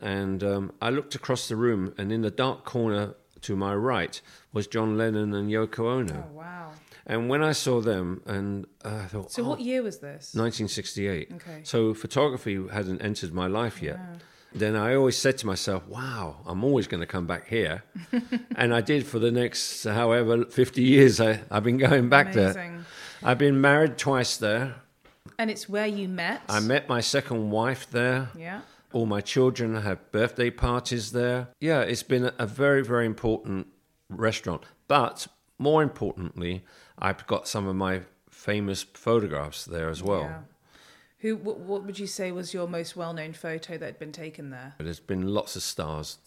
and 0.00 0.44
um, 0.44 0.72
I 0.82 0.90
looked 0.90 1.14
across 1.14 1.48
the 1.48 1.56
room, 1.56 1.94
and 1.96 2.12
in 2.12 2.22
the 2.22 2.30
dark 2.30 2.64
corner 2.64 3.14
to 3.42 3.56
my 3.56 3.74
right 3.74 4.20
was 4.52 4.66
John 4.66 4.98
Lennon 4.98 5.32
and 5.34 5.50
Yoko 5.50 5.90
Ono. 5.90 6.28
Oh 6.28 6.36
wow! 6.36 6.72
And 7.06 7.28
when 7.28 7.42
I 7.42 7.52
saw 7.52 7.80
them, 7.80 8.22
and 8.26 8.66
uh, 8.84 9.00
I 9.04 9.06
thought, 9.06 9.32
so 9.32 9.42
oh, 9.42 9.48
what 9.48 9.60
year 9.60 9.82
was 9.82 9.98
this? 9.98 10.34
1968. 10.34 11.32
Okay. 11.34 11.60
So 11.64 11.94
photography 11.94 12.60
hadn't 12.70 13.00
entered 13.00 13.32
my 13.32 13.46
life 13.46 13.82
yet. 13.82 13.96
Yeah. 13.96 14.18
Then 14.54 14.76
I 14.76 14.94
always 14.94 15.16
said 15.16 15.38
to 15.38 15.46
myself, 15.46 15.86
wow, 15.88 16.36
I'm 16.46 16.62
always 16.64 16.86
going 16.86 17.00
to 17.00 17.06
come 17.06 17.26
back 17.26 17.48
here. 17.48 17.84
and 18.56 18.74
I 18.74 18.80
did 18.80 19.06
for 19.06 19.18
the 19.18 19.30
next, 19.30 19.84
however, 19.84 20.44
50 20.44 20.82
years 20.82 21.20
I, 21.20 21.40
I've 21.50 21.64
been 21.64 21.78
going 21.78 22.08
back 22.08 22.32
there. 22.32 22.84
I've 23.22 23.38
been 23.38 23.60
married 23.60 23.98
twice 23.98 24.36
there. 24.36 24.76
And 25.38 25.50
it's 25.50 25.68
where 25.68 25.86
you 25.86 26.08
met. 26.08 26.42
I 26.48 26.60
met 26.60 26.88
my 26.88 27.00
second 27.00 27.50
wife 27.50 27.90
there. 27.90 28.30
Yeah. 28.36 28.60
All 28.92 29.06
my 29.06 29.20
children 29.20 29.74
have 29.76 30.12
birthday 30.12 30.50
parties 30.50 31.12
there. 31.12 31.48
Yeah, 31.60 31.80
it's 31.80 32.02
been 32.02 32.30
a 32.38 32.46
very, 32.46 32.84
very 32.84 33.06
important 33.06 33.68
restaurant. 34.10 34.64
But 34.86 35.26
more 35.58 35.82
importantly, 35.82 36.64
I've 36.98 37.26
got 37.26 37.48
some 37.48 37.66
of 37.66 37.76
my 37.76 38.02
famous 38.30 38.82
photographs 38.82 39.64
there 39.64 39.88
as 39.88 40.02
well. 40.02 40.22
Yeah. 40.22 40.38
Who? 41.22 41.36
What, 41.36 41.60
what 41.60 41.84
would 41.84 41.98
you 41.98 42.08
say 42.08 42.32
was 42.32 42.52
your 42.52 42.68
most 42.68 42.96
well-known 42.96 43.32
photo 43.32 43.78
that 43.78 43.86
had 43.86 43.98
been 43.98 44.12
taken 44.12 44.50
there? 44.50 44.74
There's 44.78 45.00
been 45.00 45.26
lots 45.32 45.54
of 45.56 45.62
stars 45.62 46.18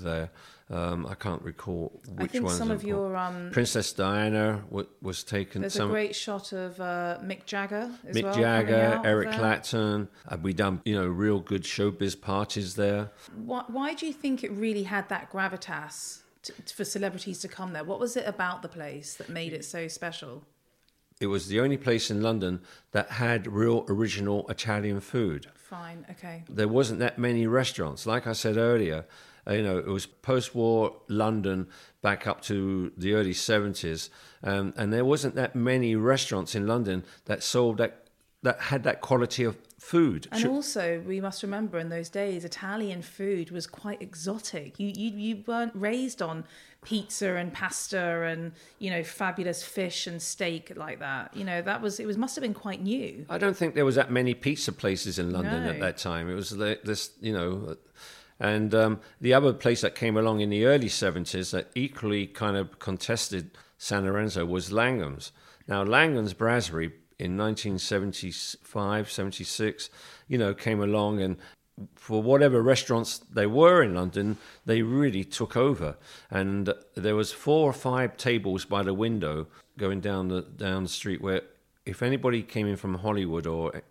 there. 0.00 0.30
Um, 0.68 1.06
I 1.06 1.14
can't 1.14 1.42
recall 1.42 2.00
which 2.16 2.30
I 2.30 2.32
think 2.32 2.44
ones. 2.44 2.58
some 2.58 2.70
of 2.70 2.82
your 2.82 3.14
um, 3.16 3.50
Princess 3.52 3.92
Diana 3.92 4.64
w- 4.68 4.88
was 5.00 5.22
taken. 5.22 5.60
there's 5.60 5.74
some 5.74 5.90
a 5.90 5.92
great 5.92 6.16
shot 6.16 6.52
of 6.52 6.80
uh, 6.80 7.18
Mick 7.22 7.44
Jagger 7.44 7.90
as 8.06 8.16
Mick 8.16 8.24
well. 8.24 8.34
Jagger, 8.34 9.00
Eric. 9.04 9.32
Clapton. 9.32 10.08
Uh, 10.26 10.36
we 10.42 10.52
done 10.52 10.80
you 10.84 10.94
know 10.94 11.06
real 11.06 11.40
good 11.40 11.62
showbiz 11.62 12.18
parties 12.20 12.74
there. 12.74 13.10
Why, 13.36 13.64
why 13.68 13.94
do 13.94 14.06
you 14.06 14.12
think 14.12 14.42
it 14.42 14.50
really 14.50 14.84
had 14.84 15.08
that 15.10 15.30
gravitas 15.30 16.22
to, 16.44 16.52
for 16.74 16.84
celebrities 16.84 17.38
to 17.40 17.48
come 17.48 17.74
there? 17.74 17.84
What 17.84 18.00
was 18.00 18.16
it 18.16 18.26
about 18.26 18.62
the 18.62 18.68
place 18.68 19.14
that 19.16 19.28
made 19.28 19.52
it 19.52 19.64
so 19.64 19.88
special? 19.88 20.42
It 21.22 21.26
was 21.28 21.46
the 21.46 21.60
only 21.60 21.76
place 21.76 22.10
in 22.10 22.20
London 22.20 22.60
that 22.90 23.08
had 23.10 23.46
real 23.46 23.86
original 23.88 24.44
Italian 24.48 24.98
food. 25.00 25.46
Fine, 25.54 26.04
okay. 26.10 26.42
There 26.50 26.66
wasn't 26.66 26.98
that 26.98 27.16
many 27.16 27.46
restaurants. 27.46 28.06
Like 28.06 28.26
I 28.26 28.32
said 28.32 28.56
earlier, 28.56 29.06
uh, 29.46 29.52
you 29.52 29.62
know, 29.62 29.78
it 29.78 29.86
was 29.86 30.04
post-war 30.04 30.96
London 31.06 31.68
back 32.02 32.26
up 32.26 32.42
to 32.42 32.92
the 32.96 33.14
early 33.14 33.34
70s, 33.34 34.08
um, 34.42 34.74
and 34.76 34.92
there 34.92 35.04
wasn't 35.04 35.36
that 35.36 35.54
many 35.54 35.94
restaurants 35.94 36.56
in 36.56 36.66
London 36.66 37.04
that 37.26 37.44
sold 37.44 37.78
that 37.78 37.98
that 38.42 38.60
had 38.60 38.82
that 38.82 39.00
quality 39.00 39.44
of 39.44 39.56
food. 39.78 40.26
And 40.32 40.40
Should- 40.40 40.50
also, 40.50 41.00
we 41.06 41.20
must 41.20 41.44
remember 41.44 41.78
in 41.78 41.90
those 41.90 42.08
days, 42.08 42.44
Italian 42.44 43.00
food 43.00 43.52
was 43.52 43.68
quite 43.68 44.02
exotic. 44.02 44.80
You, 44.80 44.92
you 44.94 45.10
you 45.16 45.44
weren't 45.46 45.72
raised 45.76 46.20
on 46.20 46.44
pizza 46.84 47.36
and 47.36 47.52
pasta 47.52 48.24
and 48.24 48.52
you 48.78 48.90
know 48.90 49.02
fabulous 49.04 49.62
fish 49.62 50.06
and 50.06 50.20
steak 50.20 50.72
like 50.76 50.98
that. 50.98 51.34
You 51.36 51.44
know 51.44 51.62
that 51.62 51.80
was 51.80 52.00
it 52.00 52.06
was 52.06 52.18
must 52.18 52.34
have 52.36 52.42
been 52.42 52.54
quite 52.54 52.82
new. 52.82 53.24
I 53.30 53.38
don't 53.38 53.56
think 53.56 53.74
there 53.74 53.84
was 53.84 53.94
that 53.94 54.10
many 54.10 54.34
pizza 54.34 54.72
places 54.72 55.18
in 55.18 55.30
London 55.32 55.64
No. 55.64 55.70
at 55.70 55.80
that 55.80 55.96
time. 55.96 56.28
It 56.28 56.34
was 56.34 56.50
the- 56.50 56.80
this, 56.84 57.10
you 57.20 57.32
know, 57.32 57.76
and 58.40 58.74
um, 58.74 59.00
the 59.20 59.32
other 59.34 59.52
place 59.52 59.80
that 59.82 59.94
came 59.94 60.16
along 60.16 60.40
in 60.40 60.50
the 60.50 60.64
early 60.66 60.88
70s 60.88 61.52
that 61.52 61.70
equally 61.76 62.26
kind 62.26 62.56
of 62.56 62.78
contested 62.80 63.52
San 63.78 64.04
Lorenzo 64.04 64.44
was 64.44 64.72
Langan's. 64.72 65.30
Now, 65.68 65.84
Langan's 65.84 66.34
Brasserie 66.34 66.92
in 67.20 67.36
1975, 67.36 69.10
76, 69.10 69.90
you 70.26 70.38
know, 70.38 70.54
came 70.54 70.80
along 70.82 71.20
and 71.20 71.36
for 71.94 72.22
whatever 72.22 72.62
restaurants 72.62 73.18
they 73.18 73.46
were 73.46 73.82
in 73.82 73.94
London, 73.94 74.36
they 74.66 74.82
really 74.82 75.24
took 75.24 75.56
over. 75.56 75.96
And 76.30 76.72
there 76.94 77.16
was 77.16 77.32
four 77.32 77.68
or 77.68 77.72
five 77.72 78.16
tables 78.16 78.64
by 78.64 78.82
the 78.82 78.94
window 78.94 79.46
going 79.78 80.00
down 80.00 80.28
the 80.28 80.42
down 80.42 80.82
the 80.84 80.88
street 80.88 81.22
where 81.22 81.42
if 81.86 82.02
anybody 82.02 82.42
came 82.42 82.66
in 82.66 82.76
from 82.76 82.94
Hollywood 82.94 83.46
or 83.46 83.82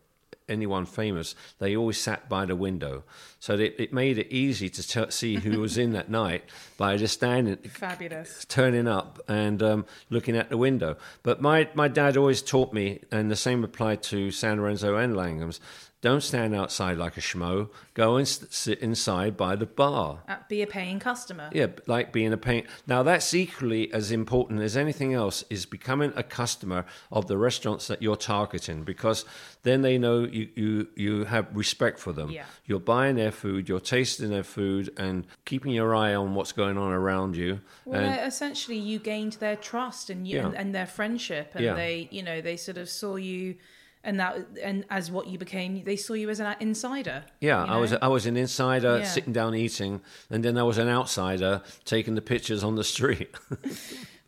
anyone 0.47 0.85
famous, 0.85 1.33
they 1.59 1.75
always 1.75 1.97
sat 1.97 2.29
by 2.29 2.45
the 2.45 2.55
window. 2.55 3.03
So 3.39 3.53
it, 3.55 3.75
it 3.79 3.93
made 3.93 4.17
it 4.17 4.27
easy 4.31 4.69
to 4.69 4.87
t- 4.87 5.11
see 5.11 5.37
who 5.37 5.59
was 5.59 5.77
in 5.77 5.93
that 5.93 6.09
night 6.09 6.43
by 6.77 6.97
just 6.97 7.15
standing, 7.15 7.57
Fabulous. 7.57 8.45
turning 8.45 8.87
up 8.87 9.19
and 9.27 9.63
um, 9.63 9.85
looking 10.09 10.35
at 10.35 10.49
the 10.49 10.57
window. 10.57 10.97
But 11.23 11.41
my, 11.41 11.69
my 11.73 11.87
dad 11.87 12.17
always 12.17 12.41
taught 12.41 12.73
me, 12.73 12.99
and 13.11 13.31
the 13.31 13.35
same 13.35 13.63
applied 13.63 14.03
to 14.03 14.29
San 14.31 14.59
Lorenzo 14.59 14.97
and 14.97 15.15
Langan's, 15.15 15.59
don't 16.01 16.21
stand 16.21 16.55
outside 16.55 16.97
like 16.97 17.15
a 17.15 17.21
schmo. 17.21 17.69
Go 17.93 18.15
and 18.17 18.27
sit 18.27 18.79
inside 18.79 19.37
by 19.37 19.55
the 19.55 19.67
bar. 19.67 20.23
Uh, 20.27 20.37
be 20.49 20.61
a 20.63 20.67
paying 20.67 20.99
customer. 20.99 21.49
Yeah, 21.53 21.67
like 21.85 22.11
being 22.11 22.33
a 22.33 22.37
paint. 22.37 22.65
Now 22.87 23.03
that's 23.03 23.33
equally 23.33 23.93
as 23.93 24.11
important 24.11 24.61
as 24.61 24.75
anything 24.75 25.13
else 25.13 25.43
is 25.49 25.65
becoming 25.67 26.11
a 26.15 26.23
customer 26.23 26.85
of 27.11 27.27
the 27.27 27.37
restaurants 27.37 27.87
that 27.87 28.01
you're 28.01 28.15
targeting 28.15 28.83
because 28.83 29.25
then 29.63 29.83
they 29.83 29.97
know 29.99 30.23
you 30.23 30.49
you, 30.55 30.87
you 30.95 31.23
have 31.25 31.47
respect 31.55 31.99
for 31.99 32.13
them. 32.13 32.31
Yeah. 32.31 32.45
You're 32.65 32.79
buying 32.79 33.15
their 33.15 33.31
food, 33.31 33.69
you're 33.69 33.79
tasting 33.79 34.29
their 34.31 34.43
food, 34.43 34.89
and 34.97 35.27
keeping 35.45 35.71
your 35.71 35.95
eye 35.95 36.15
on 36.15 36.33
what's 36.33 36.51
going 36.51 36.77
on 36.79 36.91
around 36.91 37.35
you. 37.35 37.59
Well, 37.85 38.01
and 38.01 38.27
essentially, 38.27 38.77
you 38.77 38.97
gained 38.97 39.33
their 39.33 39.55
trust 39.55 40.09
and 40.09 40.27
you 40.27 40.37
Yeah. 40.37 40.45
and, 40.47 40.55
and 40.55 40.75
their 40.75 40.87
friendship, 40.87 41.51
and 41.53 41.63
Yeah. 41.63 41.73
they, 41.75 42.07
you 42.11 42.23
know, 42.23 42.41
they 42.41 42.57
sort 42.57 42.77
of 42.77 42.89
saw 42.89 43.17
you, 43.17 43.55
and 44.03 44.19
that, 44.19 44.37
and 44.61 44.85
as 44.89 45.11
what 45.11 45.27
you 45.27 45.37
became, 45.37 45.83
they 45.83 45.95
saw 45.95 46.13
you 46.13 46.29
as 46.29 46.39
an 46.39 46.55
insider. 46.59 47.23
yeah, 47.39 47.65
you 47.65 47.71
I 47.71 47.77
was? 47.77 47.93
I 47.93 48.07
was 48.07 48.25
an 48.25 48.37
insider 48.37 48.99
Yeah. 48.99 49.03
sitting 49.05 49.33
down 49.33 49.55
eating, 49.55 50.01
and 50.29 50.43
then 50.43 50.57
I 50.57 50.63
was 50.63 50.77
an 50.77 50.87
outsider 50.87 51.61
taking 51.85 52.15
the 52.15 52.21
pictures 52.21 52.63
on 52.63 52.75
the 52.75 52.83
street. 52.83 53.29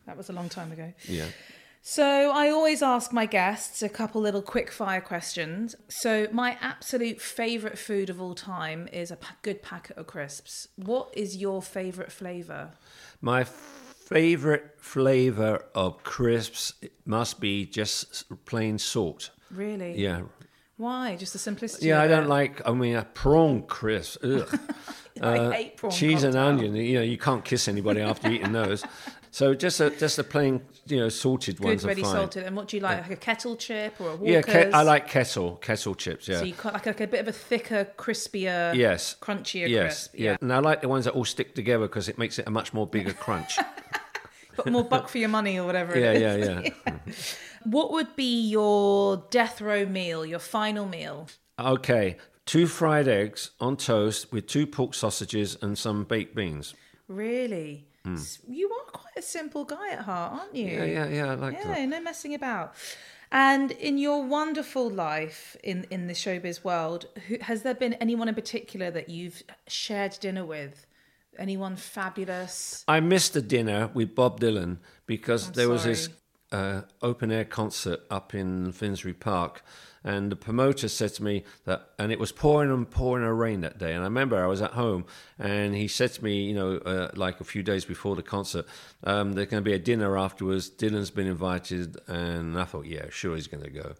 That 0.06 0.18
was 0.18 0.28
a 0.28 0.34
long 0.34 0.50
time 0.50 0.70
ago. 0.70 0.92
yeah. 1.08 1.24
So 1.80 2.30
I 2.30 2.50
always 2.50 2.82
ask 2.82 3.10
my 3.12 3.24
guests 3.24 3.80
a 3.82 3.88
couple 3.88 4.20
little 4.20 4.42
quick 4.42 4.70
fire 4.70 5.00
questions. 5.00 5.74
So 5.88 6.28
my 6.30 6.58
absolute 6.60 7.20
favorite 7.22 7.78
food 7.78 8.10
of 8.10 8.20
all 8.20 8.34
time 8.34 8.86
is 8.92 9.10
a 9.10 9.16
good 9.42 9.62
packet 9.62 9.96
of 9.96 10.06
crisps. 10.06 10.68
What 10.76 11.08
is 11.16 11.36
your 11.38 11.62
favorite 11.62 12.12
flavor? 12.12 12.72
My 13.22 13.44
favorite 13.44 14.74
flavor 14.78 15.64
of 15.74 16.02
crisps 16.04 16.74
must 17.06 17.40
be 17.40 17.64
just 17.66 18.24
plain 18.44 18.78
salt. 18.78 19.30
Really? 19.54 19.98
Yeah. 20.00 20.22
Why? 20.76 21.16
Just 21.16 21.32
the 21.32 21.38
simplicity. 21.38 21.86
Yeah, 21.86 22.02
I 22.02 22.08
don't 22.08 22.24
it? 22.24 22.28
like. 22.28 22.66
I 22.68 22.72
mean, 22.72 22.96
a 22.96 23.04
prawn 23.04 23.62
crisp. 23.62 24.18
Ugh. 24.24 24.58
I 25.22 25.52
hate 25.52 25.76
prawn 25.76 25.92
uh, 25.92 25.94
Cheese 25.94 26.24
and 26.24 26.34
onion. 26.34 26.74
You 26.74 26.94
know, 26.96 27.02
you 27.02 27.16
can't 27.18 27.44
kiss 27.44 27.68
anybody 27.68 28.00
after 28.00 28.28
eating 28.30 28.52
those. 28.52 28.84
So 29.30 29.54
just 29.54 29.80
a 29.80 29.90
just 29.90 30.18
a 30.18 30.24
plain, 30.24 30.62
you 30.86 30.98
know, 30.98 31.08
salted 31.08 31.56
Good, 31.58 31.64
ones 31.64 31.84
are 31.84 31.88
ready 31.88 32.02
fine. 32.02 32.12
salted. 32.12 32.44
And 32.44 32.56
what 32.56 32.68
do 32.68 32.76
you 32.76 32.82
like? 32.82 33.02
Like 33.02 33.10
a 33.12 33.16
kettle 33.16 33.56
chip 33.56 34.00
or 34.00 34.10
a 34.10 34.16
Walker's? 34.16 34.28
Yeah, 34.48 34.70
ke- 34.70 34.74
I 34.74 34.82
like 34.82 35.08
kettle 35.08 35.56
kettle 35.56 35.94
chips. 35.94 36.26
Yeah. 36.28 36.38
So 36.38 36.44
you 36.44 36.54
got 36.54 36.72
like, 36.74 36.86
like 36.86 37.00
a 37.00 37.06
bit 37.06 37.20
of 37.20 37.28
a 37.28 37.32
thicker, 37.32 37.84
crispier, 37.96 38.74
yes. 38.74 39.16
crunchier 39.20 39.68
Yes. 39.68 40.08
crisp. 40.08 40.14
Yeah. 40.18 40.36
And 40.40 40.52
I 40.52 40.58
like 40.58 40.82
the 40.82 40.88
ones 40.88 41.04
that 41.06 41.14
all 41.14 41.24
stick 41.24 41.54
together 41.54 41.86
because 41.86 42.08
it 42.08 42.16
makes 42.18 42.38
it 42.38 42.46
a 42.46 42.50
much 42.50 42.72
more 42.72 42.86
bigger 42.86 43.12
crunch. 43.12 43.58
but 44.56 44.70
more 44.70 44.84
buck 44.84 45.08
for 45.08 45.18
your 45.18 45.28
money 45.28 45.58
or 45.58 45.66
whatever. 45.66 45.94
it 45.96 46.20
Yeah, 46.20 46.32
is. 46.34 46.46
yeah, 46.48 46.70
yeah. 46.86 47.14
What 47.64 47.90
would 47.92 48.14
be 48.16 48.40
your 48.48 49.24
death 49.30 49.60
row 49.60 49.84
meal, 49.86 50.24
your 50.24 50.38
final 50.38 50.86
meal? 50.86 51.28
Okay, 51.58 52.16
two 52.46 52.66
fried 52.66 53.08
eggs 53.08 53.50
on 53.60 53.76
toast 53.76 54.32
with 54.32 54.46
two 54.46 54.66
pork 54.66 54.94
sausages 54.94 55.56
and 55.62 55.76
some 55.78 56.04
baked 56.04 56.34
beans. 56.34 56.74
Really? 57.08 57.86
Hmm. 58.04 58.14
S- 58.14 58.38
You 58.48 58.70
are 58.70 58.90
quite 58.90 59.16
a 59.16 59.22
simple 59.22 59.64
guy 59.64 59.90
at 59.92 60.00
heart, 60.00 60.32
aren't 60.40 60.54
you? 60.54 60.66
Yeah, 60.66 60.84
yeah, 60.84 61.08
yeah. 61.08 61.30
I 61.30 61.34
like 61.34 61.54
Yeah, 61.54 61.74
that. 61.74 61.88
no 61.88 62.00
messing 62.00 62.34
about. 62.34 62.74
And 63.32 63.70
in 63.72 63.98
your 63.98 64.22
wonderful 64.24 64.88
life 64.90 65.56
in 65.64 65.86
in 65.90 66.06
the 66.06 66.12
showbiz 66.14 66.62
world, 66.64 67.06
who, 67.26 67.38
has 67.40 67.62
there 67.62 67.74
been 67.74 67.94
anyone 67.94 68.28
in 68.28 68.34
particular 68.34 68.90
that 68.90 69.08
you've 69.08 69.42
shared 69.66 70.16
dinner 70.20 70.44
with? 70.44 70.86
Anyone 71.38 71.74
fabulous? 71.76 72.84
I 72.86 73.00
missed 73.00 73.32
the 73.32 73.42
dinner 73.42 73.90
with 73.92 74.14
Bob 74.14 74.38
Dylan 74.40 74.78
because 75.06 75.50
there 75.52 75.68
was 75.68 75.82
this. 75.84 76.08
Uh, 76.54 76.82
open 77.02 77.32
air 77.32 77.44
concert 77.44 78.00
up 78.10 78.32
in 78.32 78.70
Finsbury 78.70 79.12
Park, 79.12 79.64
and 80.04 80.30
the 80.30 80.36
promoter 80.36 80.86
said 80.86 81.12
to 81.14 81.24
me 81.24 81.42
that, 81.64 81.88
and 81.98 82.12
it 82.12 82.20
was 82.20 82.30
pouring 82.30 82.70
and 82.70 82.88
pouring 82.88 83.24
a 83.24 83.34
rain 83.34 83.62
that 83.62 83.78
day. 83.78 83.92
And 83.92 84.02
I 84.02 84.04
remember 84.04 84.42
I 84.42 84.46
was 84.46 84.62
at 84.62 84.72
home, 84.72 85.04
and 85.36 85.74
he 85.74 85.88
said 85.88 86.12
to 86.12 86.22
me, 86.22 86.44
you 86.44 86.54
know, 86.54 86.76
uh, 86.76 87.10
like 87.16 87.40
a 87.40 87.44
few 87.44 87.62
days 87.64 87.84
before 87.84 88.14
the 88.14 88.22
concert, 88.22 88.66
um, 89.02 89.32
there's 89.32 89.48
going 89.48 89.64
to 89.64 89.68
be 89.68 89.74
a 89.74 89.78
dinner 89.80 90.16
afterwards. 90.16 90.70
Dylan's 90.70 91.10
been 91.10 91.26
invited, 91.26 91.96
and 92.06 92.56
I 92.56 92.64
thought, 92.64 92.86
yeah, 92.86 93.06
sure, 93.10 93.34
he's 93.34 93.48
going 93.48 93.64
to 93.64 93.70
go. 93.70 93.94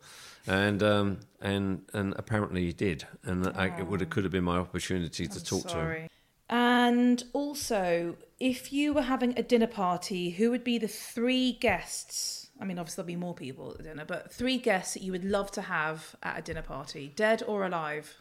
And 0.46 0.82
um, 0.82 1.20
and 1.40 1.82
and 1.92 2.14
apparently 2.18 2.66
he 2.66 2.72
did, 2.72 3.06
and 3.24 3.48
I, 3.48 3.78
it 3.78 3.86
would 3.86 4.00
have 4.00 4.10
could 4.10 4.24
have 4.24 4.32
been 4.32 4.44
my 4.44 4.58
opportunity 4.58 5.26
to 5.26 5.42
talk 5.42 5.66
to 5.68 5.78
him. 5.78 6.08
And 6.50 7.24
also, 7.32 8.16
if 8.38 8.72
you 8.72 8.92
were 8.92 9.02
having 9.02 9.38
a 9.38 9.42
dinner 9.42 9.66
party, 9.66 10.30
who 10.30 10.50
would 10.50 10.62
be 10.62 10.76
the 10.76 10.88
three 10.88 11.52
guests? 11.52 12.43
I 12.60 12.64
mean, 12.64 12.78
obviously 12.78 13.02
there'll 13.02 13.06
be 13.06 13.16
more 13.16 13.34
people 13.34 13.72
at 13.72 13.78
the 13.78 13.82
dinner, 13.82 14.04
but 14.06 14.32
three 14.32 14.58
guests 14.58 14.94
that 14.94 15.02
you 15.02 15.12
would 15.12 15.24
love 15.24 15.50
to 15.52 15.62
have 15.62 16.14
at 16.22 16.38
a 16.38 16.42
dinner 16.42 16.62
party, 16.62 17.12
dead 17.16 17.42
or 17.46 17.66
alive. 17.66 18.16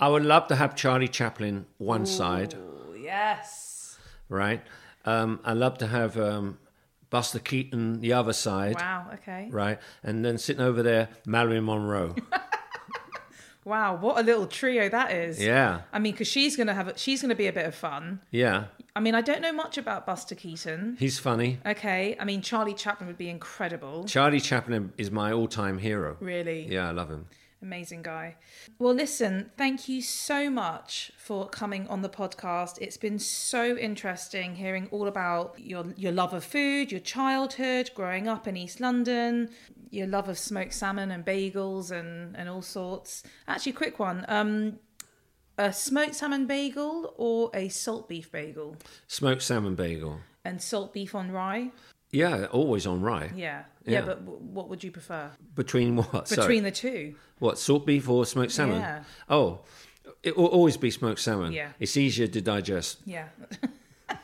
I 0.00 0.08
would 0.08 0.24
love 0.24 0.48
to 0.48 0.56
have 0.56 0.74
Charlie 0.74 1.08
Chaplin 1.08 1.66
one 1.78 2.04
side. 2.04 2.54
Oh, 2.56 2.94
yes. 2.94 3.96
right? 4.28 4.62
Um, 5.04 5.40
I 5.44 5.52
love 5.52 5.78
to 5.78 5.86
have 5.86 6.18
um, 6.18 6.58
Buster 7.10 7.38
Keaton 7.38 8.00
the 8.00 8.12
other 8.12 8.32
side, 8.32 8.74
Wow. 8.74 9.10
Okay. 9.14 9.48
right? 9.50 9.78
And 10.02 10.24
then 10.24 10.36
sitting 10.38 10.62
over 10.62 10.82
there, 10.82 11.08
Marilyn 11.26 11.64
Monroe. 11.64 12.14
Wow. 13.66 13.96
What 13.96 14.18
a 14.18 14.22
little 14.22 14.46
trio 14.46 14.88
that 14.88 15.10
is. 15.10 15.42
yeah, 15.42 15.80
I 15.92 15.98
mean, 15.98 16.12
because 16.12 16.28
she's 16.28 16.56
gonna 16.56 16.72
have, 16.72 16.88
a, 16.88 16.96
she's 16.96 17.20
gonna 17.20 17.34
be 17.34 17.48
a 17.48 17.52
bit 17.52 17.66
of 17.66 17.74
fun. 17.74 18.20
yeah. 18.30 18.64
I 18.94 19.00
mean, 19.00 19.14
I 19.14 19.20
don't 19.20 19.42
know 19.42 19.52
much 19.52 19.76
about 19.76 20.06
Buster 20.06 20.34
Keaton. 20.34 20.96
He's 20.98 21.18
funny. 21.18 21.58
Okay. 21.66 22.16
I 22.18 22.24
mean, 22.24 22.40
Charlie 22.40 22.72
Chaplin 22.72 23.06
would 23.08 23.18
be 23.18 23.28
incredible. 23.28 24.04
Charlie 24.04 24.40
Chaplin 24.40 24.90
is 24.96 25.10
my 25.10 25.32
all-time 25.32 25.76
hero. 25.76 26.16
Really. 26.18 26.66
Yeah, 26.66 26.88
I 26.88 26.92
love 26.92 27.10
him. 27.10 27.26
Amazing 27.62 28.02
guy. 28.02 28.36
Well, 28.78 28.92
listen, 28.92 29.50
thank 29.56 29.88
you 29.88 30.02
so 30.02 30.50
much 30.50 31.10
for 31.16 31.48
coming 31.48 31.88
on 31.88 32.02
the 32.02 32.08
podcast. 32.08 32.78
It's 32.80 32.98
been 32.98 33.18
so 33.18 33.76
interesting 33.76 34.56
hearing 34.56 34.88
all 34.90 35.06
about 35.06 35.58
your 35.58 35.86
your 35.96 36.12
love 36.12 36.34
of 36.34 36.44
food, 36.44 36.92
your 36.92 37.00
childhood, 37.00 37.90
growing 37.94 38.28
up 38.28 38.46
in 38.46 38.56
East 38.56 38.78
London, 38.78 39.48
your 39.90 40.06
love 40.06 40.28
of 40.28 40.38
smoked 40.38 40.74
salmon 40.74 41.10
and 41.10 41.24
bagels 41.24 41.90
and 41.90 42.36
and 42.36 42.48
all 42.48 42.62
sorts. 42.62 43.22
Actually, 43.48 43.72
quick 43.72 43.98
one. 43.98 44.24
Um 44.28 44.78
a 45.58 45.72
smoked 45.72 46.14
salmon 46.14 46.46
bagel 46.46 47.14
or 47.16 47.50
a 47.54 47.68
salt 47.70 48.08
beef 48.08 48.30
bagel? 48.30 48.76
Smoked 49.06 49.40
salmon 49.40 49.74
bagel. 49.74 50.20
And 50.44 50.60
salt 50.60 50.92
beef 50.92 51.14
on 51.14 51.32
rye? 51.32 51.70
Yeah, 52.16 52.46
always 52.46 52.86
on 52.86 53.02
rye. 53.02 53.30
Yeah. 53.34 53.64
Yeah, 53.84 53.92
Yeah. 54.00 54.00
but 54.06 54.18
w- 54.24 54.38
what 54.56 54.68
would 54.70 54.82
you 54.82 54.90
prefer? 54.90 55.30
Between 55.54 55.96
what? 55.96 56.28
Sorry. 56.28 56.40
Between 56.42 56.62
the 56.64 56.70
two. 56.70 57.14
what? 57.38 57.58
Salt 57.58 57.84
beef 57.86 58.08
or 58.08 58.24
smoked 58.26 58.52
salmon? 58.52 58.80
Yeah. 58.80 59.04
Oh, 59.28 59.60
it 60.22 60.36
will 60.36 60.46
always 60.46 60.76
be 60.76 60.90
smoked 60.90 61.20
salmon. 61.20 61.52
Yeah. 61.52 61.70
It's 61.78 61.96
easier 61.96 62.26
to 62.28 62.40
digest. 62.40 62.98
Yeah. 63.04 63.28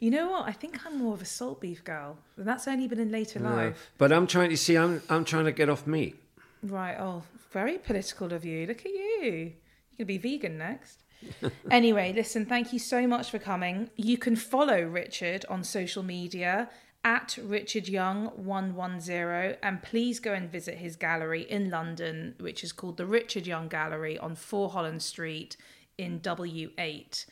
you 0.00 0.10
know 0.10 0.28
what? 0.30 0.46
I 0.48 0.52
think 0.52 0.84
I'm 0.86 0.98
more 0.98 1.14
of 1.14 1.22
a 1.22 1.26
salt 1.26 1.60
beef 1.60 1.82
girl. 1.84 2.18
And 2.36 2.46
that's 2.46 2.66
only 2.68 2.88
been 2.88 3.00
in 3.00 3.10
later 3.10 3.38
life. 3.40 3.90
But 3.98 4.12
I'm 4.12 4.26
trying 4.26 4.50
to 4.50 4.56
see. 4.56 4.76
I'm 4.76 5.02
I'm 5.08 5.24
trying 5.24 5.44
to 5.46 5.52
get 5.52 5.68
off 5.68 5.86
meat. 5.86 6.16
Right. 6.62 6.96
Oh, 6.98 7.22
very 7.52 7.78
political 7.78 8.32
of 8.32 8.44
you. 8.44 8.66
Look 8.66 8.80
at 8.80 8.92
you. 8.92 9.52
You're 9.96 9.98
to 9.98 10.04
be 10.06 10.18
vegan 10.18 10.58
next. 10.58 11.04
anyway, 11.70 12.12
listen, 12.12 12.46
thank 12.46 12.72
you 12.72 12.78
so 12.78 13.06
much 13.06 13.30
for 13.30 13.38
coming. 13.38 13.90
You 13.96 14.18
can 14.18 14.36
follow 14.36 14.82
Richard 14.82 15.44
on 15.48 15.64
social 15.64 16.02
media 16.02 16.70
at 17.02 17.38
Richard 17.42 17.88
Young 17.88 18.26
110 18.26 19.56
and 19.62 19.82
please 19.82 20.20
go 20.20 20.32
and 20.34 20.50
visit 20.50 20.78
his 20.78 20.96
gallery 20.96 21.42
in 21.42 21.70
London, 21.70 22.34
which 22.38 22.62
is 22.62 22.72
called 22.72 22.96
the 22.96 23.06
Richard 23.06 23.46
Young 23.46 23.68
Gallery 23.68 24.18
on 24.18 24.34
4 24.34 24.70
Holland 24.70 25.02
Street 25.02 25.56
in 25.96 26.20
W8. 26.20 27.26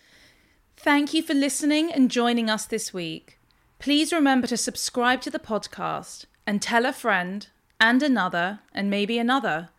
Thank 0.76 1.12
you 1.12 1.22
for 1.22 1.34
listening 1.34 1.92
and 1.92 2.10
joining 2.10 2.48
us 2.48 2.64
this 2.64 2.94
week. 2.94 3.38
Please 3.78 4.12
remember 4.12 4.46
to 4.46 4.56
subscribe 4.56 5.20
to 5.22 5.30
the 5.30 5.38
podcast 5.38 6.24
and 6.46 6.62
tell 6.62 6.86
a 6.86 6.92
friend 6.92 7.48
and 7.80 8.02
another 8.02 8.60
and 8.72 8.88
maybe 8.90 9.18
another. 9.18 9.70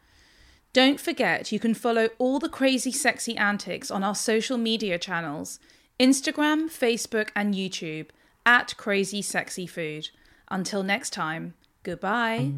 Don't 0.71 0.99
forget 0.99 1.51
you 1.51 1.59
can 1.59 1.73
follow 1.73 2.09
all 2.19 2.39
the 2.39 2.49
crazy 2.49 2.91
sexy 2.91 3.35
antics 3.37 3.89
on 3.89 4.03
our 4.03 4.15
social 4.15 4.57
media 4.57 4.97
channels 4.99 5.59
Instagram, 5.99 6.69
Facebook, 6.69 7.29
and 7.35 7.53
YouTube 7.53 8.07
at 8.45 8.75
Crazy 8.77 9.21
Sexy 9.21 9.67
Food. 9.67 10.09
Until 10.49 10.81
next 10.81 11.11
time, 11.11 11.55
goodbye. 11.83 12.53